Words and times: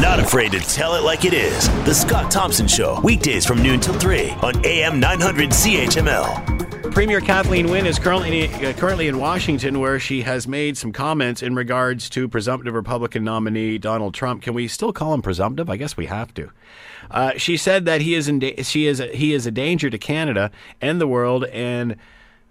Not 0.00 0.20
afraid 0.20 0.52
to 0.52 0.60
tell 0.60 0.94
it 0.96 1.04
like 1.04 1.24
it 1.24 1.32
is. 1.32 1.70
The 1.86 1.94
Scott 1.94 2.30
Thompson 2.30 2.68
Show, 2.68 3.00
weekdays 3.00 3.46
from 3.46 3.62
noon 3.62 3.80
till 3.80 3.94
3 3.94 4.28
on 4.42 4.66
AM 4.66 5.00
900 5.00 5.48
CHML. 5.48 6.92
Premier 6.92 7.22
Kathleen 7.22 7.70
Wynne 7.70 7.86
is 7.86 7.98
currently 7.98 8.48
uh, 8.48 8.74
currently 8.74 9.08
in 9.08 9.18
Washington, 9.18 9.80
where 9.80 9.98
she 9.98 10.20
has 10.20 10.46
made 10.46 10.76
some 10.76 10.92
comments 10.92 11.42
in 11.42 11.54
regards 11.54 12.10
to 12.10 12.28
presumptive 12.28 12.74
Republican 12.74 13.24
nominee 13.24 13.78
Donald 13.78 14.12
Trump. 14.12 14.42
Can 14.42 14.52
we 14.52 14.68
still 14.68 14.92
call 14.92 15.14
him 15.14 15.22
presumptive? 15.22 15.70
I 15.70 15.78
guess 15.78 15.96
we 15.96 16.04
have 16.06 16.34
to. 16.34 16.50
Uh, 17.10 17.32
she 17.38 17.56
said 17.56 17.86
that 17.86 18.02
he 18.02 18.14
is 18.14 18.26
da- 18.26 18.62
she 18.64 18.86
is 18.86 19.00
a, 19.00 19.06
he 19.06 19.32
is 19.32 19.46
a 19.46 19.50
danger 19.50 19.88
to 19.88 19.96
Canada 19.96 20.50
and 20.82 21.00
the 21.00 21.06
world, 21.06 21.44
and 21.46 21.96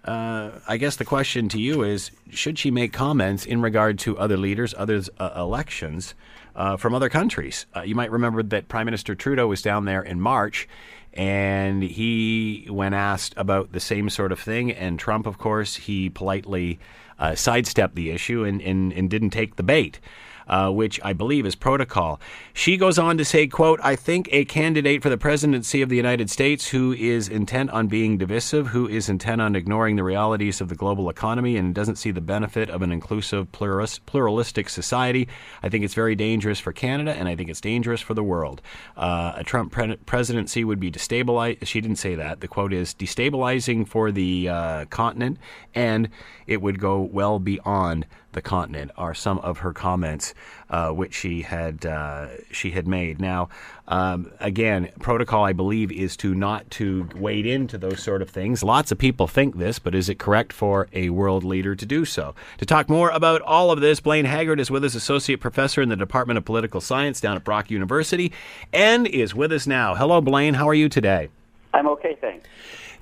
uh, 0.04 0.50
I 0.66 0.78
guess 0.78 0.96
the 0.96 1.04
question 1.04 1.48
to 1.50 1.60
you 1.60 1.84
is: 1.84 2.10
Should 2.30 2.58
she 2.58 2.72
make 2.72 2.92
comments 2.92 3.46
in 3.46 3.62
regard 3.62 4.00
to 4.00 4.18
other 4.18 4.36
leaders, 4.36 4.74
others 4.76 5.08
uh, 5.20 5.30
elections 5.36 6.14
uh, 6.56 6.76
from 6.76 6.94
other 6.94 7.08
countries? 7.08 7.66
Uh, 7.76 7.82
you 7.82 7.94
might 7.94 8.10
remember 8.10 8.42
that 8.42 8.68
Prime 8.68 8.86
Minister 8.86 9.14
Trudeau 9.14 9.46
was 9.46 9.62
down 9.62 9.84
there 9.84 10.02
in 10.02 10.20
March, 10.20 10.68
and 11.12 11.82
he, 11.82 12.66
when 12.68 12.92
asked 12.92 13.34
about 13.36 13.72
the 13.72 13.80
same 13.80 14.10
sort 14.10 14.32
of 14.32 14.40
thing, 14.40 14.72
and 14.72 14.98
Trump, 14.98 15.26
of 15.26 15.38
course, 15.38 15.76
he 15.76 16.10
politely 16.10 16.78
uh, 17.18 17.34
sidestepped 17.34 17.94
the 17.94 18.10
issue 18.10 18.44
and, 18.44 18.60
and, 18.62 18.92
and 18.92 19.10
didn't 19.10 19.30
take 19.30 19.56
the 19.56 19.62
bait 19.62 20.00
uh, 20.48 20.70
which 20.70 21.00
I 21.02 21.12
believe 21.12 21.46
is 21.46 21.54
protocol. 21.54 22.20
She 22.52 22.76
goes 22.76 22.98
on 22.98 23.18
to 23.18 23.24
say, 23.24 23.46
quote, 23.46 23.80
I 23.82 23.96
think 23.96 24.28
a 24.32 24.44
candidate 24.44 25.02
for 25.02 25.10
the 25.10 25.18
presidency 25.18 25.82
of 25.82 25.88
the 25.88 25.96
United 25.96 26.30
States 26.30 26.68
who 26.68 26.92
is 26.92 27.28
intent 27.28 27.70
on 27.70 27.88
being 27.88 28.18
divisive, 28.18 28.68
who 28.68 28.88
is 28.88 29.08
intent 29.08 29.40
on 29.40 29.56
ignoring 29.56 29.96
the 29.96 30.04
realities 30.04 30.60
of 30.60 30.68
the 30.68 30.74
global 30.74 31.10
economy 31.10 31.56
and 31.56 31.74
doesn't 31.74 31.96
see 31.96 32.10
the 32.10 32.20
benefit 32.20 32.70
of 32.70 32.82
an 32.82 32.92
inclusive, 32.92 33.50
pluralistic 33.52 34.68
society, 34.68 35.28
I 35.62 35.68
think 35.68 35.84
it's 35.84 35.94
very 35.94 36.14
dangerous 36.14 36.60
for 36.60 36.72
Canada 36.72 37.12
and 37.12 37.28
I 37.28 37.36
think 37.36 37.50
it's 37.50 37.60
dangerous 37.60 38.00
for 38.00 38.14
the 38.14 38.22
world. 38.22 38.62
Uh, 38.96 39.32
a 39.36 39.44
Trump 39.44 39.72
pre- 39.72 39.96
presidency 39.96 40.64
would 40.64 40.80
be 40.80 40.90
destabilized. 40.90 41.66
She 41.66 41.80
didn't 41.80 41.96
say 41.96 42.14
that. 42.14 42.40
The 42.40 42.48
quote 42.48 42.72
is 42.72 42.94
destabilizing 42.94 43.86
for 43.88 44.12
the 44.12 44.48
uh, 44.48 44.84
continent 44.86 45.38
and 45.74 46.08
it 46.46 46.62
would 46.62 46.78
go 46.78 47.05
well 47.12 47.38
beyond 47.38 48.06
the 48.36 48.42
continent 48.42 48.90
are 48.98 49.14
some 49.14 49.38
of 49.38 49.58
her 49.58 49.72
comments 49.72 50.34
uh, 50.68 50.90
which 50.90 51.14
she 51.14 51.42
had 51.42 51.86
uh, 51.86 52.28
she 52.52 52.70
had 52.70 52.86
made. 52.86 53.18
Now, 53.18 53.48
um, 53.88 54.30
again, 54.40 54.90
protocol 55.00 55.44
I 55.44 55.54
believe 55.54 55.90
is 55.90 56.16
to 56.18 56.34
not 56.34 56.70
to 56.72 57.08
wade 57.16 57.46
into 57.46 57.78
those 57.78 58.02
sort 58.02 58.20
of 58.20 58.28
things. 58.28 58.62
Lots 58.62 58.92
of 58.92 58.98
people 58.98 59.26
think 59.26 59.56
this, 59.56 59.78
but 59.78 59.94
is 59.94 60.08
it 60.08 60.18
correct 60.18 60.52
for 60.52 60.86
a 60.92 61.08
world 61.08 61.44
leader 61.44 61.74
to 61.74 61.86
do 61.86 62.04
so? 62.04 62.34
To 62.58 62.66
talk 62.66 62.90
more 62.90 63.10
about 63.10 63.40
all 63.40 63.70
of 63.70 63.80
this, 63.80 64.00
Blayne 64.00 64.26
Haggart 64.26 64.60
is 64.60 64.70
with 64.70 64.84
us, 64.84 64.94
associate 64.94 65.40
professor 65.40 65.80
in 65.80 65.88
the 65.88 65.96
Department 65.96 66.36
of 66.36 66.44
Political 66.44 66.82
Science 66.82 67.20
down 67.20 67.36
at 67.36 67.44
Brock 67.44 67.70
University, 67.70 68.32
and 68.72 69.06
is 69.06 69.34
with 69.34 69.50
us 69.50 69.66
now. 69.66 69.94
Hello, 69.94 70.20
Blayne. 70.20 70.54
How 70.54 70.68
are 70.68 70.74
you 70.74 70.90
today? 70.90 71.30
I'm 71.72 71.88
okay, 71.88 72.16
thanks. 72.20 72.46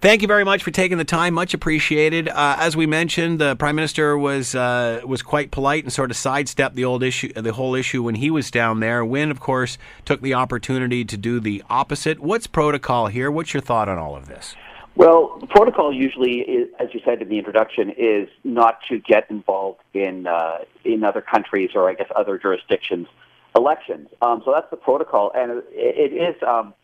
Thank 0.01 0.23
you 0.23 0.29
very 0.29 0.45
much 0.45 0.63
for 0.63 0.71
taking 0.71 0.99
the 0.99 1.05
time. 1.05 1.35
Much 1.35 1.55
appreciated. 1.55 2.29
Uh, 2.29 2.57
as 2.59 2.77
we 2.77 2.87
mentioned, 2.87 3.39
the 3.39 3.57
prime 3.57 3.75
minister 3.75 4.19
was 4.19 4.55
uh, 4.55 5.01
was 5.05 5.23
quite 5.23 5.51
polite 5.51 5.85
and 5.85 5.93
sort 5.93 6.11
of 6.11 6.17
sidestepped 6.17 6.75
the 6.75 6.85
old 6.85 7.03
issue, 7.03 7.33
the 7.33 7.53
whole 7.53 7.75
issue 7.75 8.03
when 8.03 8.17
he 8.17 8.31
was 8.31 8.51
down 8.51 8.81
there. 8.81 9.05
Wynne, 9.05 9.31
of 9.31 9.41
course, 9.41 9.79
took 10.05 10.21
the 10.21 10.35
opportunity 10.35 11.05
to 11.05 11.17
do 11.17 11.41
the 11.41 11.63
opposite. 11.71 12.21
What's 12.21 12.47
protocol 12.47 13.07
here? 13.07 13.31
What's 13.31 13.55
your 13.55 13.63
thought 13.63 13.89
on 13.89 13.99
all 13.99 14.15
of 14.15 14.27
this? 14.27 14.55
Well, 14.97 15.41
protocol 15.51 15.93
usually, 15.93 16.41
is, 16.41 16.69
as 16.79 16.89
you 16.93 17.01
said 17.05 17.21
in 17.21 17.29
the 17.29 17.39
introduction, 17.39 17.91
is 17.97 18.29
not 18.45 18.79
to 18.89 19.01
get 19.01 19.29
involved 19.31 19.81
in 19.93 20.27
uh, 20.27 20.59
in 20.85 21.03
other 21.03 21.21
countries 21.21 21.71
or 21.75 21.89
I 21.89 21.95
guess 21.95 22.09
other 22.15 22.39
jurisdictions 22.39 23.09
elections. 23.57 24.09
Um, 24.21 24.43
so 24.45 24.53
that's 24.53 24.71
the 24.71 24.77
protocol, 24.77 25.33
and 25.35 25.51
it, 25.51 25.65
it 25.73 26.13
is. 26.13 26.43
Um, 26.47 26.75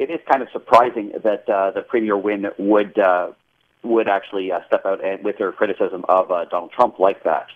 it 0.00 0.10
is 0.10 0.18
kind 0.28 0.42
of 0.42 0.48
surprising 0.50 1.12
that 1.22 1.46
uh, 1.48 1.70
the 1.72 1.82
Premier 1.82 2.16
Wynne 2.16 2.46
would 2.58 2.98
uh, 2.98 3.32
would 3.82 4.08
actually 4.08 4.50
uh, 4.50 4.60
step 4.66 4.86
out 4.86 5.04
and 5.04 5.22
with 5.22 5.36
her 5.38 5.52
criticism 5.52 6.04
of 6.08 6.30
uh, 6.30 6.46
Donald 6.46 6.72
Trump 6.72 6.98
like 6.98 7.22
that. 7.24 7.48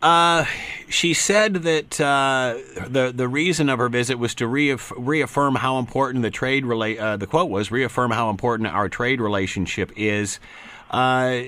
Uh, 0.00 0.44
she 0.88 1.12
said 1.12 1.54
that 1.54 2.00
uh, 2.00 2.56
the 2.88 3.12
the 3.14 3.26
reason 3.26 3.68
of 3.68 3.80
her 3.80 3.88
visit 3.88 4.16
was 4.16 4.34
to 4.36 4.44
reaff- 4.44 4.92
reaffirm 4.96 5.56
how 5.56 5.78
important 5.78 6.22
the 6.22 6.30
trade 6.30 6.64
rela- 6.64 6.98
uh, 6.98 7.16
the 7.16 7.26
quote 7.26 7.50
was 7.50 7.72
reaffirm 7.72 8.12
how 8.12 8.30
important 8.30 8.68
our 8.68 8.88
trade 8.88 9.20
relationship 9.20 9.90
is. 9.96 10.38
Uh, 10.90 11.42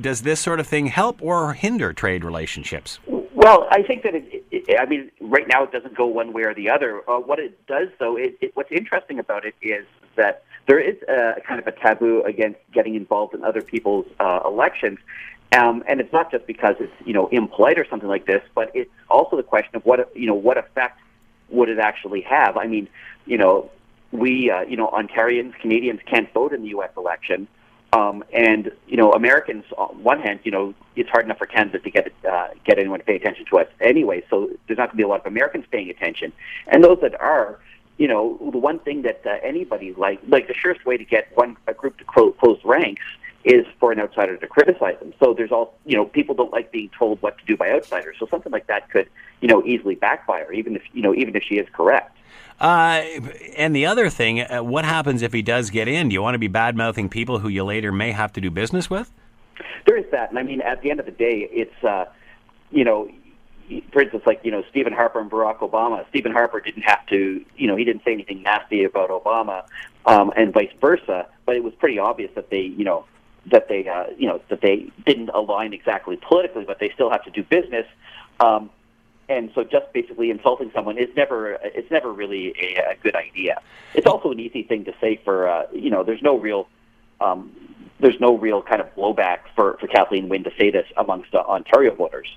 does 0.00 0.22
this 0.22 0.38
sort 0.38 0.60
of 0.60 0.66
thing 0.68 0.86
help 0.86 1.20
or 1.20 1.54
hinder 1.54 1.92
trade 1.92 2.24
relationships? 2.24 3.00
Well, 3.06 3.66
I 3.70 3.82
think 3.82 4.02
that 4.04 4.14
it, 4.14 4.43
I 4.78 4.86
mean, 4.86 5.10
right 5.20 5.46
now 5.48 5.64
it 5.64 5.72
doesn't 5.72 5.96
go 5.96 6.06
one 6.06 6.32
way 6.32 6.42
or 6.42 6.54
the 6.54 6.70
other. 6.70 7.08
Uh, 7.08 7.18
what 7.18 7.38
it 7.38 7.66
does, 7.66 7.88
though, 7.98 8.16
it, 8.16 8.36
it, 8.40 8.52
what's 8.54 8.72
interesting 8.72 9.18
about 9.18 9.44
it 9.44 9.54
is 9.62 9.86
that 10.16 10.44
there 10.66 10.78
is 10.78 10.96
a 11.08 11.40
kind 11.46 11.60
of 11.60 11.66
a 11.66 11.72
taboo 11.72 12.22
against 12.22 12.58
getting 12.72 12.94
involved 12.94 13.34
in 13.34 13.44
other 13.44 13.62
people's 13.62 14.06
uh, 14.20 14.40
elections. 14.44 14.98
Um, 15.56 15.84
and 15.86 16.00
it's 16.00 16.12
not 16.12 16.30
just 16.30 16.46
because 16.46 16.76
it's 16.80 16.92
you 17.04 17.12
know 17.12 17.28
impolite 17.28 17.78
or 17.78 17.86
something 17.88 18.08
like 18.08 18.26
this, 18.26 18.42
but 18.54 18.70
it's 18.74 18.90
also 19.08 19.36
the 19.36 19.42
question 19.42 19.76
of 19.76 19.84
what 19.84 20.14
you 20.16 20.26
know 20.26 20.34
what 20.34 20.58
effect 20.58 21.00
would 21.48 21.68
it 21.68 21.78
actually 21.78 22.22
have. 22.22 22.56
I 22.56 22.66
mean, 22.66 22.88
you 23.26 23.38
know, 23.38 23.70
we 24.10 24.50
uh, 24.50 24.62
you 24.62 24.76
know 24.76 24.88
Ontarians, 24.88 25.54
Canadians 25.60 26.00
can't 26.06 26.32
vote 26.32 26.52
in 26.52 26.62
the 26.62 26.68
U.S. 26.68 26.90
election. 26.96 27.46
Um, 27.94 28.24
and 28.32 28.72
you 28.88 28.96
know, 28.96 29.12
Americans, 29.12 29.64
on 29.78 30.02
one 30.02 30.20
hand, 30.20 30.40
you 30.42 30.50
know, 30.50 30.74
it's 30.96 31.08
hard 31.10 31.24
enough 31.26 31.38
for 31.38 31.46
Canada 31.46 31.78
to 31.78 31.90
get 31.90 32.12
uh, 32.28 32.48
get 32.64 32.78
anyone 32.78 32.98
to 32.98 33.04
pay 33.04 33.14
attention 33.14 33.44
to 33.50 33.58
us 33.58 33.68
anyway. 33.80 34.24
So 34.28 34.50
there's 34.66 34.78
not 34.78 34.88
going 34.88 34.90
to 34.90 34.96
be 34.96 35.02
a 35.04 35.08
lot 35.08 35.20
of 35.20 35.26
Americans 35.26 35.64
paying 35.70 35.90
attention, 35.90 36.32
and 36.66 36.82
those 36.82 36.98
that 37.02 37.14
are, 37.20 37.60
you 37.98 38.08
know, 38.08 38.38
the 38.50 38.58
one 38.58 38.80
thing 38.80 39.02
that 39.02 39.22
uh, 39.24 39.36
anybody 39.44 39.94
like 39.96 40.20
like 40.26 40.48
the 40.48 40.54
surest 40.54 40.84
way 40.84 40.96
to 40.96 41.04
get 41.04 41.28
one 41.36 41.56
a 41.68 41.74
group 41.74 41.96
to 41.98 42.04
close, 42.04 42.34
close 42.40 42.58
ranks 42.64 43.04
is 43.44 43.66
for 43.78 43.92
an 43.92 44.00
outsider 44.00 44.36
to 44.36 44.46
criticize 44.46 44.98
them. 44.98 45.12
So 45.20 45.34
there's 45.34 45.52
all 45.52 45.74
you 45.84 45.96
know, 45.96 46.06
people 46.06 46.34
don't 46.34 46.52
like 46.52 46.72
being 46.72 46.90
told 46.98 47.20
what 47.22 47.38
to 47.38 47.44
do 47.44 47.56
by 47.56 47.70
outsiders. 47.70 48.16
So 48.18 48.26
something 48.26 48.52
like 48.52 48.66
that 48.68 48.90
could 48.90 49.08
you 49.40 49.48
know 49.48 49.62
easily 49.64 49.94
backfire, 49.94 50.52
even 50.52 50.76
if 50.76 50.82
you 50.92 51.02
know 51.02 51.14
even 51.14 51.36
if 51.36 51.42
she 51.42 51.56
is 51.56 51.68
correct. 51.72 52.16
Uh, 52.60 53.02
and 53.56 53.74
the 53.74 53.86
other 53.86 54.08
thing, 54.08 54.40
uh, 54.40 54.62
what 54.62 54.84
happens 54.84 55.22
if 55.22 55.32
he 55.32 55.42
does 55.42 55.70
get 55.70 55.88
in? 55.88 56.08
Do 56.08 56.14
you 56.14 56.22
want 56.22 56.34
to 56.34 56.38
be 56.38 56.48
bad 56.48 56.76
mouthing 56.76 57.08
people 57.08 57.40
who 57.40 57.48
you 57.48 57.64
later 57.64 57.90
may 57.90 58.12
have 58.12 58.32
to 58.34 58.40
do 58.40 58.50
business 58.50 58.88
with? 58.88 59.12
There 59.86 59.96
is 59.96 60.06
that, 60.12 60.30
and 60.30 60.38
I 60.38 60.42
mean, 60.42 60.60
at 60.60 60.80
the 60.80 60.90
end 60.90 61.00
of 61.00 61.06
the 61.06 61.12
day, 61.12 61.48
it's 61.52 61.84
uh, 61.84 62.06
you 62.70 62.84
know, 62.84 63.10
for 63.92 64.02
instance, 64.02 64.22
like 64.26 64.40
you 64.44 64.50
know, 64.50 64.62
Stephen 64.70 64.92
Harper 64.92 65.20
and 65.20 65.30
Barack 65.30 65.58
Obama. 65.58 66.08
Stephen 66.08 66.32
Harper 66.32 66.60
didn't 66.60 66.82
have 66.82 67.04
to, 67.06 67.44
you 67.56 67.66
know, 67.66 67.76
he 67.76 67.84
didn't 67.84 68.04
say 68.04 68.12
anything 68.12 68.42
nasty 68.42 68.84
about 68.84 69.10
Obama, 69.10 69.64
um, 70.06 70.32
and 70.36 70.54
vice 70.54 70.72
versa. 70.80 71.26
But 71.44 71.56
it 71.56 71.64
was 71.64 71.74
pretty 71.74 71.98
obvious 71.98 72.30
that 72.34 72.50
they, 72.50 72.60
you 72.60 72.84
know, 72.84 73.04
that 73.50 73.68
they, 73.68 73.86
uh, 73.88 74.04
you 74.16 74.26
know, 74.28 74.40
that 74.48 74.60
they 74.60 74.90
didn't 75.04 75.28
align 75.30 75.72
exactly 75.72 76.16
politically, 76.16 76.64
but 76.64 76.78
they 76.78 76.90
still 76.90 77.10
have 77.10 77.22
to 77.24 77.30
do 77.30 77.42
business. 77.42 77.86
Um, 78.40 78.70
and 79.28 79.50
so 79.54 79.64
just 79.64 79.92
basically 79.92 80.30
insulting 80.30 80.70
someone 80.74 80.98
is 80.98 81.08
never 81.16 81.52
it's 81.62 81.90
never 81.90 82.12
really 82.12 82.54
a, 82.60 82.92
a 82.92 82.96
good 83.02 83.16
idea. 83.16 83.60
It's 83.94 84.06
also 84.06 84.30
an 84.30 84.40
easy 84.40 84.62
thing 84.62 84.84
to 84.84 84.94
say 85.00 85.20
for 85.24 85.48
uh, 85.48 85.66
you 85.72 85.90
know 85.90 86.04
there's 86.04 86.22
no 86.22 86.38
real 86.38 86.68
um, 87.20 87.50
there's 88.00 88.20
no 88.20 88.36
real 88.36 88.62
kind 88.62 88.80
of 88.80 88.94
blowback 88.94 89.38
for 89.54 89.76
for 89.78 89.86
Kathleen 89.86 90.28
Wynne 90.28 90.44
to 90.44 90.52
say 90.58 90.70
this 90.70 90.86
amongst 90.96 91.34
uh, 91.34 91.38
Ontario 91.38 91.94
voters. 91.94 92.28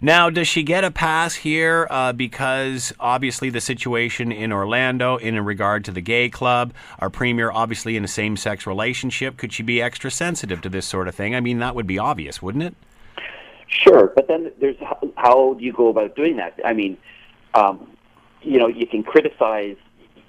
Now, 0.00 0.28
does 0.28 0.48
she 0.48 0.62
get 0.62 0.84
a 0.84 0.90
pass 0.90 1.34
here 1.34 1.86
uh, 1.90 2.12
because 2.12 2.92
obviously 2.98 3.50
the 3.50 3.60
situation 3.60 4.32
in 4.32 4.52
Orlando 4.52 5.16
in 5.16 5.42
regard 5.44 5.84
to 5.86 5.92
the 5.92 6.00
gay 6.00 6.28
club, 6.28 6.72
our 6.98 7.10
premier 7.10 7.50
obviously 7.50 7.96
in 7.96 8.04
a 8.04 8.08
same 8.08 8.36
sex 8.36 8.66
relationship? 8.66 9.36
Could 9.36 9.52
she 9.52 9.62
be 9.62 9.80
extra 9.80 10.10
sensitive 10.10 10.60
to 10.62 10.68
this 10.68 10.86
sort 10.86 11.08
of 11.08 11.14
thing? 11.14 11.34
I 11.34 11.40
mean, 11.40 11.58
that 11.60 11.74
would 11.74 11.86
be 11.86 11.98
obvious, 11.98 12.42
wouldn't 12.42 12.64
it? 12.64 12.74
Sure, 13.68 14.12
but 14.14 14.28
then 14.28 14.52
there's 14.60 14.76
how, 14.78 15.00
how 15.16 15.54
do 15.54 15.64
you 15.64 15.72
go 15.72 15.88
about 15.88 16.14
doing 16.14 16.36
that? 16.36 16.58
I 16.64 16.72
mean, 16.72 16.96
um, 17.54 17.88
you 18.42 18.58
know, 18.58 18.68
you 18.68 18.86
can 18.86 19.02
criticize. 19.02 19.76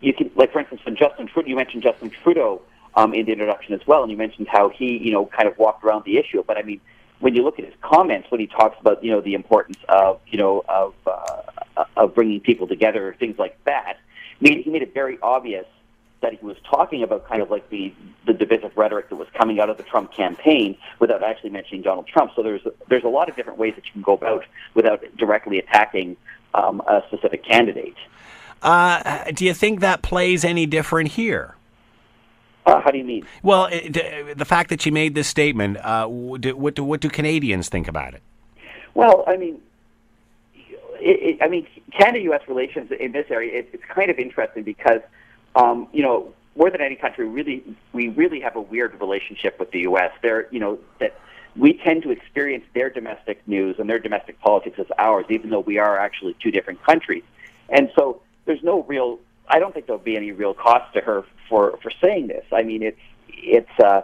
You 0.02 0.14
can, 0.14 0.32
like, 0.36 0.52
for 0.52 0.60
instance, 0.60 0.82
when 0.86 0.96
Justin 0.96 1.28
Trudeau, 1.28 1.50
you 1.50 1.56
mentioned 1.56 1.84
Justin 1.84 2.10
Trudeau 2.10 2.62
um, 2.96 3.14
in 3.14 3.26
the 3.26 3.32
introduction 3.32 3.74
as 3.74 3.86
well, 3.86 4.02
and 4.02 4.12
you 4.12 4.18
mentioned 4.18 4.48
how 4.50 4.70
he, 4.70 4.98
you 4.98 5.12
know, 5.12 5.26
kind 5.26 5.48
of 5.48 5.58
walked 5.58 5.84
around 5.84 6.06
the 6.06 6.18
issue. 6.18 6.44
But 6.46 6.58
I 6.58 6.64
mean, 6.64 6.82
when 7.20 7.36
you 7.36 7.44
look 7.44 7.60
at 7.60 7.66
his 7.66 7.74
comments, 7.82 8.30
when 8.30 8.40
he 8.40 8.48
talks 8.48 8.78
about, 8.80 9.04
you 9.04 9.12
know, 9.12 9.22
the 9.22 9.34
importance 9.34 9.78
of, 9.90 10.20
you 10.28 10.38
know, 10.38 10.64
of 10.68 10.94
uh, 11.08 11.86
of 11.98 12.16
bringing 12.16 12.40
people 12.40 12.68
together, 12.68 13.16
things 13.20 13.38
like 13.38 13.58
that, 13.66 13.98
I 13.98 14.44
mean, 14.44 14.64
he 14.64 14.70
made 14.70 14.82
it 14.82 14.94
very 14.94 15.18
obvious 15.22 15.66
that 16.22 16.34
he 16.34 16.46
was 16.46 16.58
talking 16.70 17.04
about 17.04 17.28
kind 17.28 17.42
of 17.42 17.52
like 17.52 17.70
the, 17.70 17.94
the 18.26 18.34
divisive 18.34 18.76
rhetoric 18.76 19.10
that 19.10 19.16
was 19.16 19.28
coming 19.38 19.60
out 19.60 19.70
of 19.70 19.78
the 19.78 19.84
Trump 19.84 20.12
campaign 20.12 20.78
without 21.00 21.22
actually 21.24 21.52
mentioning 21.52 21.82
Donald 21.82 22.08
Trump. 22.08 22.32
So 22.36 22.42
there's 22.42 22.62
there's 22.90 23.04
a 23.04 23.10
lot 23.10 23.30
of 23.30 23.36
different 23.36 23.60
ways 23.60 23.76
that 23.76 23.86
you 23.86 23.92
can 23.92 24.02
go 24.02 24.14
about 24.14 24.46
without 24.74 25.04
directly 25.18 25.60
attacking 25.60 26.18
um, 26.54 26.82
a 26.88 27.04
specific 27.08 27.44
candidate. 27.44 27.96
Uh, 28.62 29.30
do 29.32 29.46
you 29.46 29.54
think 29.54 29.82
that 29.82 30.02
plays 30.02 30.44
any 30.44 30.66
different 30.66 31.12
here? 31.12 31.55
Uh, 32.66 32.82
how 32.82 32.92
do 32.92 32.98
you 32.98 33.04
mean? 33.04 33.26
Well, 33.44 33.68
it, 33.72 34.38
the 34.38 34.46
fact 34.46 34.70
that 34.70 34.82
she 34.82 34.90
made 34.90 35.14
this 35.14 35.28
statement, 35.28 35.78
uh, 35.78 36.08
what, 36.08 36.42
do, 36.42 36.56
what 36.56 37.00
do 37.00 37.10
Canadians 37.10 37.70
think 37.70 37.88
about 37.88 38.14
it? 38.14 38.24
Well, 38.96 39.24
I 39.28 39.38
mean, 39.38 39.62
it, 41.00 41.36
it, 41.36 41.44
I 41.44 41.48
mean, 41.48 41.68
Canada-U.S. 41.92 42.42
relations 42.48 42.92
in 43.00 43.12
this 43.12 43.28
area, 43.30 43.60
it, 43.60 43.70
it's 43.74 43.84
kind 43.86 44.10
of 44.10 44.18
interesting 44.18 44.64
because, 44.64 45.02
um, 45.56 45.88
you 45.94 46.02
know, 46.02 46.34
more 46.56 46.70
than 46.72 46.82
any 46.82 46.96
country, 46.96 47.28
really, 47.28 47.64
we 47.94 48.08
really 48.10 48.40
have 48.40 48.56
a 48.56 48.62
weird 48.62 49.00
relationship 49.00 49.60
with 49.60 49.72
the 49.72 49.82
U.S. 49.82 50.12
There, 50.22 50.48
you 50.52 50.60
know, 50.60 50.80
that 51.00 51.20
we 51.56 51.74
tend 51.74 52.04
to 52.04 52.12
experience 52.12 52.66
their 52.74 52.90
domestic 52.90 53.46
news 53.48 53.76
and 53.78 53.90
their 53.90 54.00
domestic 54.00 54.40
politics 54.40 54.80
as 54.80 54.88
ours, 54.98 55.26
even 55.30 55.50
though 55.50 55.60
we 55.60 55.78
are 55.78 55.98
actually 55.98 56.36
two 56.42 56.52
different 56.52 56.82
countries. 56.84 57.24
And 57.70 57.92
so 57.96 58.22
there's 58.46 58.64
no 58.64 58.84
real. 58.84 59.20
I 59.48 59.60
don't 59.60 59.74
think 59.74 59.86
there'll 59.88 60.02
be 60.02 60.18
any 60.18 60.32
real 60.32 60.54
cost 60.54 60.94
to 60.94 61.02
her 61.02 61.24
for 61.50 61.78
for 61.82 61.92
saying 62.02 62.28
this. 62.28 62.46
I 62.52 62.64
mean, 62.64 62.82
it's 62.84 63.00
it's 63.30 63.80
uh, 63.80 64.02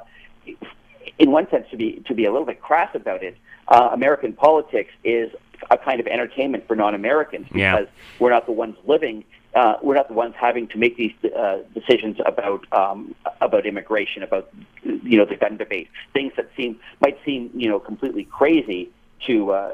in 1.18 1.32
one 1.32 1.50
sense 1.50 1.66
to 1.72 1.78
be 1.78 2.04
to 2.08 2.14
be 2.14 2.26
a 2.26 2.32
little 2.32 2.46
bit 2.46 2.62
crass 2.62 2.94
about 2.96 3.24
it. 3.24 3.38
Uh, 3.68 3.90
American 3.94 4.34
politics 4.34 4.92
is 5.04 5.32
a 5.70 5.78
kind 5.78 6.00
of 6.00 6.08
entertainment 6.08 6.68
for 6.68 6.76
non-Americans 6.76 7.46
because 7.48 7.86
Yeah. 7.86 7.86
we're 8.20 8.32
not 8.32 8.46
the 8.46 8.52
ones 8.52 8.76
living. 8.86 9.24
Uh, 9.54 9.76
we're 9.84 9.96
not 9.96 10.08
the 10.08 10.14
ones 10.14 10.34
having 10.40 10.68
to 10.70 10.78
make 10.78 10.96
these 10.96 11.14
uh, 11.36 11.60
decisions 11.74 12.18
about 12.26 12.66
um, 12.72 13.14
about 13.42 13.66
immigration, 13.66 14.24
about 14.24 14.50
you 14.84 15.18
know 15.18 15.26
the 15.26 15.36
gun 15.36 15.58
debate, 15.58 15.90
things 16.14 16.32
that 16.38 16.50
seem 16.56 16.80
might 17.02 17.18
seem 17.26 17.50
you 17.54 17.68
know 17.70 17.80
completely 17.80 18.24
crazy 18.26 18.90
to 19.28 19.52
uh, 19.52 19.72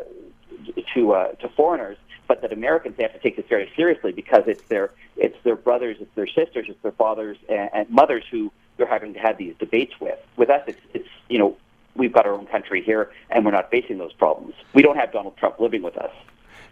to 0.94 1.12
uh, 1.14 1.32
to 1.34 1.48
foreigners, 1.50 1.98
but 2.28 2.42
that 2.42 2.52
Americans 2.52 2.96
have 3.00 3.14
to 3.14 3.20
take 3.20 3.36
this 3.36 3.46
very 3.48 3.72
seriously 3.76 4.12
because 4.12 4.44
it's 4.48 4.64
their 4.64 4.92
it's 5.16 5.38
their 5.44 5.56
brothers, 5.56 5.98
it's 6.00 6.14
their 6.16 6.28
sisters, 6.28 6.66
it's 6.70 6.82
their 6.84 6.92
fathers 6.92 7.38
and, 7.50 7.70
and 7.74 7.90
mothers 7.90 8.24
who 8.30 8.52
they're 8.78 8.88
having 8.88 9.14
to 9.14 9.20
have 9.20 9.38
these 9.38 9.56
debates 9.58 10.00
with. 10.00 10.20
With 10.36 10.50
us, 10.50 10.64
it's 10.68 10.82
it's 10.94 11.10
you 11.30 11.40
know 11.40 11.58
we've 11.96 12.14
got 12.14 12.26
our 12.26 12.34
own 12.34 12.46
country 12.48 12.82
here, 12.82 13.12
and 13.30 13.46
we're 13.46 13.52
not 13.52 13.72
facing 13.72 13.98
those 13.98 14.14
problems. 14.14 14.54
We 14.74 14.82
don't 14.82 14.98
have 14.98 15.12
Donald 15.12 15.38
Trump 15.38 15.60
living 15.60 15.82
with 15.82 15.98
us. 15.98 16.12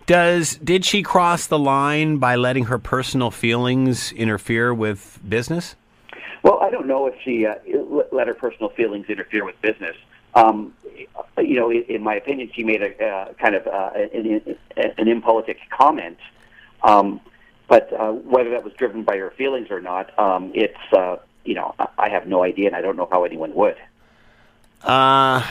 Does 0.05 0.57
did 0.57 0.85
she 0.85 1.01
cross 1.01 1.47
the 1.47 1.57
line 1.57 2.17
by 2.17 2.35
letting 2.35 2.65
her 2.65 2.77
personal 2.77 3.31
feelings 3.31 4.11
interfere 4.11 4.73
with 4.73 5.19
business? 5.27 5.75
Well, 6.43 6.59
I 6.61 6.69
don't 6.69 6.85
know 6.85 7.07
if 7.07 7.15
she 7.23 7.47
uh, 7.47 7.55
let 8.11 8.27
her 8.27 8.35
personal 8.35 8.69
feelings 8.69 9.07
interfere 9.09 9.43
with 9.43 9.59
business. 9.61 9.95
Um, 10.35 10.73
you 11.37 11.55
know, 11.55 11.69
in, 11.71 11.83
in 11.83 12.03
my 12.03 12.15
opinion, 12.15 12.49
she 12.53 12.63
made 12.63 12.81
a 12.81 13.03
uh, 13.05 13.33
kind 13.33 13.55
of 13.55 13.65
uh, 13.67 13.91
an, 13.95 14.55
an 14.97 15.07
impolitic 15.07 15.57
comment. 15.69 16.17
Um, 16.83 17.19
but 17.67 17.91
uh, 17.93 18.11
whether 18.11 18.51
that 18.51 18.63
was 18.63 18.73
driven 18.73 19.03
by 19.03 19.17
her 19.17 19.31
feelings 19.31 19.71
or 19.71 19.81
not, 19.81 20.17
um, 20.19 20.51
it's 20.53 20.77
uh, 20.93 21.17
you 21.45 21.55
know 21.55 21.73
I- 21.79 21.87
I 21.97 22.09
have 22.09 22.27
no 22.27 22.43
idea, 22.43 22.67
and 22.67 22.75
I 22.75 22.81
don't 22.81 22.95
know 22.97 23.07
how 23.11 23.23
anyone 23.23 23.53
would. 23.55 23.77
Uh, 24.83 25.41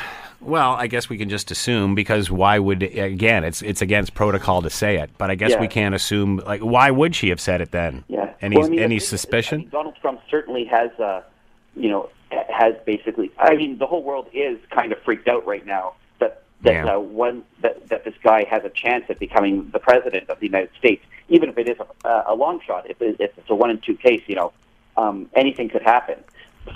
well, 0.41 0.73
I 0.75 0.87
guess 0.87 1.09
we 1.09 1.17
can 1.19 1.29
just 1.29 1.51
assume 1.51 1.95
because 1.95 2.31
why 2.31 2.59
would 2.59 2.83
again? 2.83 3.43
It's 3.45 3.63
it's 3.63 3.83
against 3.83 4.15
protocol 4.15 4.63
to 4.63 4.71
say 4.71 4.99
it, 4.99 5.11
but 5.19 5.31
I 5.31 5.35
guess 5.35 5.53
Yeah. 5.53 5.61
we 5.61 5.69
can't 5.69 5.95
assume. 5.95 6.37
Like, 6.47 6.61
why 6.61 6.91
would 6.91 7.17
she 7.17 7.31
have 7.31 7.41
said 7.41 7.61
it 7.61 7.71
then? 7.73 8.05
Yeah. 8.09 8.33
Any 8.41 8.57
Well, 8.57 8.67
I 8.67 8.69
mean, 8.69 8.81
any 8.81 8.99
suspicion? 8.99 9.61
I 9.61 9.63
mean, 9.63 9.71
Donald 9.71 9.97
Trump 10.01 10.21
certainly 10.31 10.65
has, 10.67 10.91
uh, 11.01 11.23
you 11.77 11.89
know, 11.89 12.09
has 12.31 12.75
basically. 12.85 13.31
I 13.39 13.55
mean, 13.57 13.79
the 13.79 13.87
whole 13.87 14.03
world 14.03 14.29
is 14.33 14.59
kind 14.71 14.93
of 14.93 14.99
freaked 15.03 15.29
out 15.29 15.47
right 15.47 15.65
now 15.67 15.95
that 16.19 16.43
that 16.63 16.73
Yeah. 16.73 16.97
uh, 16.97 16.99
one 16.99 17.45
that 17.61 17.89
that 17.89 18.05
this 18.05 18.15
guy 18.23 18.45
has 18.45 18.65
a 18.65 18.71
chance 18.71 19.05
at 19.09 19.19
becoming 19.19 19.71
the 19.71 19.79
president 19.79 20.31
of 20.31 20.39
the 20.41 20.47
United 20.47 20.71
States, 20.79 21.05
even 21.29 21.49
if 21.49 21.59
it 21.59 21.69
is 21.69 21.79
a, 22.05 22.25
a 22.27 22.35
long 22.35 22.61
shot. 22.67 22.89
If, 22.91 23.01
it, 23.03 23.17
if 23.21 23.37
it's 23.39 23.51
a 23.51 23.55
one 23.55 23.71
in 23.71 23.79
two 23.79 23.97
case, 23.97 24.23
you 24.27 24.37
know, 24.37 24.53
um, 24.97 25.31
anything 25.35 25.69
could 25.69 25.83
happen. 25.83 26.17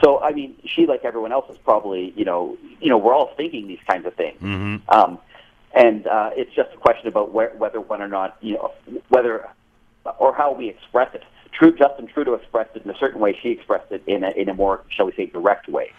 So, 0.02 0.20
I 0.20 0.32
mean, 0.32 0.54
she, 0.66 0.86
like 0.86 1.04
everyone 1.04 1.32
else, 1.32 1.48
is 1.50 1.56
probably, 1.58 2.12
you 2.14 2.24
know, 2.24 2.58
you 2.80 2.90
know, 2.90 2.98
we're 2.98 3.14
all 3.14 3.32
thinking 3.36 3.66
these 3.68 3.80
kinds 3.88 4.04
of 4.06 4.14
things. 4.14 4.38
hmm 4.38 4.76
Um, 4.88 5.18
and 5.74 6.06
uh, 6.06 6.30
it's 6.34 6.54
just 6.54 6.70
a 6.74 6.76
question 6.76 7.08
about 7.08 7.32
where, 7.32 7.50
whether 7.56 7.80
one 7.80 8.02
or 8.02 8.08
not, 8.08 8.36
you 8.40 8.54
know, 8.54 8.72
whether 9.08 9.48
or 10.18 10.34
how 10.34 10.52
we 10.52 10.68
express 10.68 11.14
it. 11.14 11.24
True, 11.52 11.76
Justin 11.76 12.06
Trudeau 12.06 12.34
expressed 12.34 12.76
it 12.76 12.84
in 12.84 12.90
a 12.90 12.98
certain 12.98 13.20
way. 13.20 13.36
She 13.42 13.50
expressed 13.50 13.90
it 13.90 14.02
in 14.06 14.24
a, 14.24 14.30
in 14.30 14.48
a 14.48 14.54
more, 14.54 14.84
shall 14.88 15.06
we 15.06 15.12
say, 15.12 15.26
direct 15.26 15.68
way. 15.68 15.92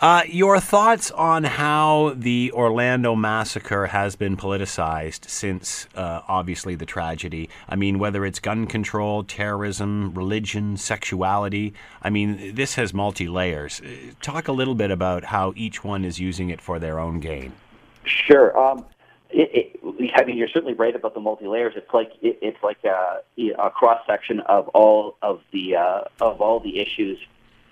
Uh, 0.00 0.22
your 0.26 0.58
thoughts 0.58 1.12
on 1.12 1.44
how 1.44 2.14
the 2.16 2.50
Orlando 2.52 3.14
massacre 3.14 3.86
has 3.86 4.16
been 4.16 4.36
politicized 4.36 5.28
since, 5.28 5.86
uh, 5.94 6.20
obviously, 6.26 6.74
the 6.74 6.84
tragedy? 6.84 7.48
I 7.68 7.76
mean, 7.76 8.00
whether 8.00 8.26
it's 8.26 8.40
gun 8.40 8.66
control, 8.66 9.22
terrorism, 9.22 10.12
religion, 10.12 10.76
sexuality. 10.76 11.74
I 12.02 12.10
mean, 12.10 12.56
this 12.56 12.74
has 12.74 12.92
multi 12.92 13.28
layers. 13.28 13.80
Talk 14.20 14.48
a 14.48 14.52
little 14.52 14.74
bit 14.74 14.90
about 14.90 15.26
how 15.26 15.52
each 15.54 15.84
one 15.84 16.04
is 16.04 16.18
using 16.18 16.50
it 16.50 16.60
for 16.60 16.80
their 16.80 16.98
own 16.98 17.20
gain. 17.20 17.52
Sure. 18.04 18.56
Um, 18.58 18.84
it, 19.34 19.76
it, 19.82 20.10
I 20.14 20.24
mean, 20.24 20.36
you're 20.36 20.48
certainly 20.48 20.74
right 20.74 20.94
about 20.94 21.14
the 21.14 21.20
multi 21.20 21.46
layers. 21.46 21.74
It's 21.76 21.92
like 21.92 22.12
it, 22.22 22.38
it's 22.40 22.62
like 22.62 22.78
a, 22.84 23.20
a 23.58 23.70
cross 23.70 24.00
section 24.06 24.40
of 24.40 24.68
all 24.68 25.16
of 25.22 25.40
the 25.52 25.76
uh, 25.76 26.02
of 26.20 26.40
all 26.40 26.60
the 26.60 26.78
issues 26.78 27.18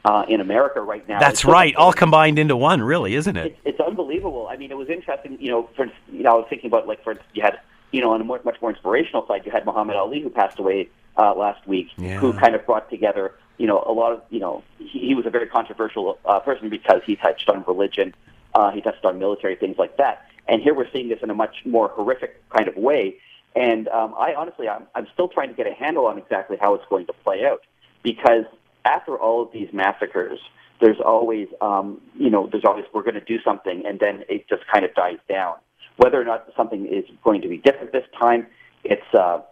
uh, 0.05 0.25
in 0.29 0.41
America 0.41 0.81
right 0.81 1.09
now. 1.09 1.21
That's 1.21 1.41
It's 1.41 1.45
right, 1.45 1.75
all 1.77 1.93
combined 1.93 2.39
into 2.39 2.57
one, 2.57 2.83
really, 2.83 3.15
isn't 3.15 3.37
it? 3.37 3.47
it's, 3.47 3.59
it's 3.65 3.81
unbelievable. 3.81 4.49
I 4.51 4.57
mean, 4.57 4.71
it 4.73 4.77
was 4.77 4.89
interesting. 4.89 5.39
You 5.41 5.51
know, 5.53 5.71
for 5.77 5.87
you 6.11 6.23
know, 6.25 6.31
I 6.31 6.35
was 6.35 6.47
thinking 6.51 6.69
about 6.69 6.87
like 6.89 7.03
for 7.05 7.17
you 7.35 7.43
had 7.43 7.61
you 7.93 8.01
know 8.01 8.13
on 8.13 8.21
a 8.21 8.25
more, 8.25 8.41
much 8.45 8.61
more 8.61 8.71
inspirational 8.71 9.27
side, 9.27 9.43
you 9.47 9.53
had 9.53 9.65
Muhammad 9.65 9.97
Ali 9.97 10.21
who 10.21 10.31
passed 10.31 10.59
away 10.59 10.89
uh, 11.17 11.35
last 11.35 11.67
week, 11.69 11.89
Yeah. 11.97 12.19
who 12.19 12.33
kind 12.33 12.55
of 12.55 12.67
brought 12.67 12.91
together 12.91 13.35
you 13.59 13.67
know 13.69 13.85
a 13.87 13.93
lot 13.93 14.13
of 14.13 14.23
you 14.31 14.41
know 14.41 14.65
he, 14.79 14.99
he 15.09 15.15
was 15.15 15.27
a 15.27 15.31
very 15.31 15.47
controversial 15.47 16.19
uh, 16.25 16.41
person 16.41 16.69
because 16.69 17.03
he 17.07 17.15
touched 17.17 17.49
on 17.49 17.63
religion, 17.69 18.15
uh, 18.55 18.71
he 18.73 18.81
touched 18.81 19.05
on 19.05 19.19
military 19.21 19.55
things 19.55 19.79
like 19.79 19.97
that, 19.99 20.27
and 20.49 20.63
here 20.63 20.75
we're 20.75 20.91
seeing 20.93 21.09
this 21.09 21.19
in 21.23 21.31
a 21.31 21.35
much 21.35 21.55
more 21.65 21.89
horrific 21.89 22.43
kind 22.51 22.69
of 22.69 22.77
way. 22.77 23.17
And 23.55 23.89
um, 23.89 24.15
I 24.19 24.35
honestly, 24.35 24.69
I'm, 24.69 24.87
I'm 24.95 25.07
still 25.13 25.29
trying 25.29 25.49
to 25.49 25.55
get 25.55 25.67
a 25.67 25.75
handle 25.75 26.07
on 26.07 26.19
exactly 26.19 26.57
how 26.61 26.75
it's 26.75 26.85
going 26.89 27.07
to 27.07 27.13
play 27.25 27.45
out 27.45 27.61
because 28.03 28.45
after 28.85 29.19
all 29.19 29.43
of 29.43 29.53
these 29.53 29.69
massacres, 29.73 30.39
there's 30.81 31.01
always, 31.05 31.49
um, 31.61 32.01
you 32.17 32.31
know, 32.31 32.49
there's 32.51 32.65
always 32.65 32.85
we're 32.93 33.03
going 33.03 33.15
to 33.15 33.21
do 33.21 33.39
something, 33.45 33.85
and 33.87 34.01
then 34.01 34.25
it 34.29 34.49
just 34.49 34.63
kind 34.73 34.85
of 34.85 34.93
dies 34.95 35.19
down. 35.29 35.55
Whether 35.97 36.21
or 36.21 36.25
not 36.25 36.49
something 36.57 36.87
is 36.87 37.05
going 37.23 37.43
to 37.43 37.49
be 37.49 37.59
different 37.59 37.93
this 37.93 38.07
time, 38.19 38.47
it's 38.83 39.15
uh, 39.15 39.43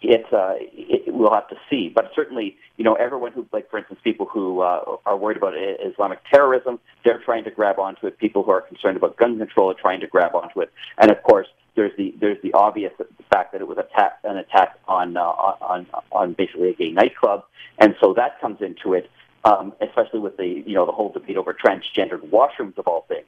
it's 0.00 0.32
uh, 0.32 0.54
it, 0.58 1.12
we'll 1.12 1.32
have 1.32 1.48
to 1.48 1.56
see. 1.68 1.90
But 1.92 2.10
certainly, 2.14 2.56
you 2.76 2.84
know, 2.84 2.94
everyone 2.94 3.32
who, 3.32 3.46
like 3.52 3.70
for 3.70 3.78
instance, 3.78 4.00
people 4.04 4.26
who 4.26 4.60
uh, 4.60 4.96
are 5.06 5.16
worried 5.16 5.36
about 5.36 5.54
I- 5.54 5.76
Islamic 5.84 6.20
terrorism, 6.32 6.78
they're 7.04 7.20
trying 7.24 7.44
to 7.44 7.50
grab 7.50 7.78
onto 7.78 8.06
it. 8.06 8.18
People 8.18 8.42
who 8.42 8.50
are 8.50 8.60
concerned 8.60 8.96
about 8.96 9.16
gun 9.16 9.38
control 9.38 9.70
are 9.70 9.74
trying 9.74 10.00
to 10.00 10.06
grab 10.06 10.34
onto 10.34 10.60
it. 10.60 10.72
And 10.98 11.10
of 11.10 11.22
course, 11.22 11.48
there's 11.74 11.96
the 11.96 12.14
there's 12.20 12.40
the 12.42 12.52
obvious 12.52 12.92
fact 13.30 13.52
that 13.52 13.60
it 13.60 13.66
was 13.66 13.78
attack, 13.78 14.18
an 14.24 14.36
attack 14.36 14.78
on 14.86 15.16
uh, 15.16 15.20
on 15.22 15.86
on 16.12 16.32
basically 16.34 16.70
a 16.70 16.74
gay 16.74 16.90
nightclub, 16.90 17.44
and 17.78 17.94
so 18.00 18.14
that 18.14 18.40
comes 18.40 18.60
into 18.60 18.94
it. 18.94 19.10
Um, 19.44 19.72
especially 19.80 20.18
with 20.18 20.36
the 20.36 20.46
you 20.66 20.74
know 20.74 20.84
the 20.84 20.92
whole 20.92 21.12
debate 21.12 21.36
over 21.36 21.54
transgendered 21.54 22.28
washrooms 22.28 22.76
of 22.76 22.88
all 22.88 23.02
things. 23.08 23.24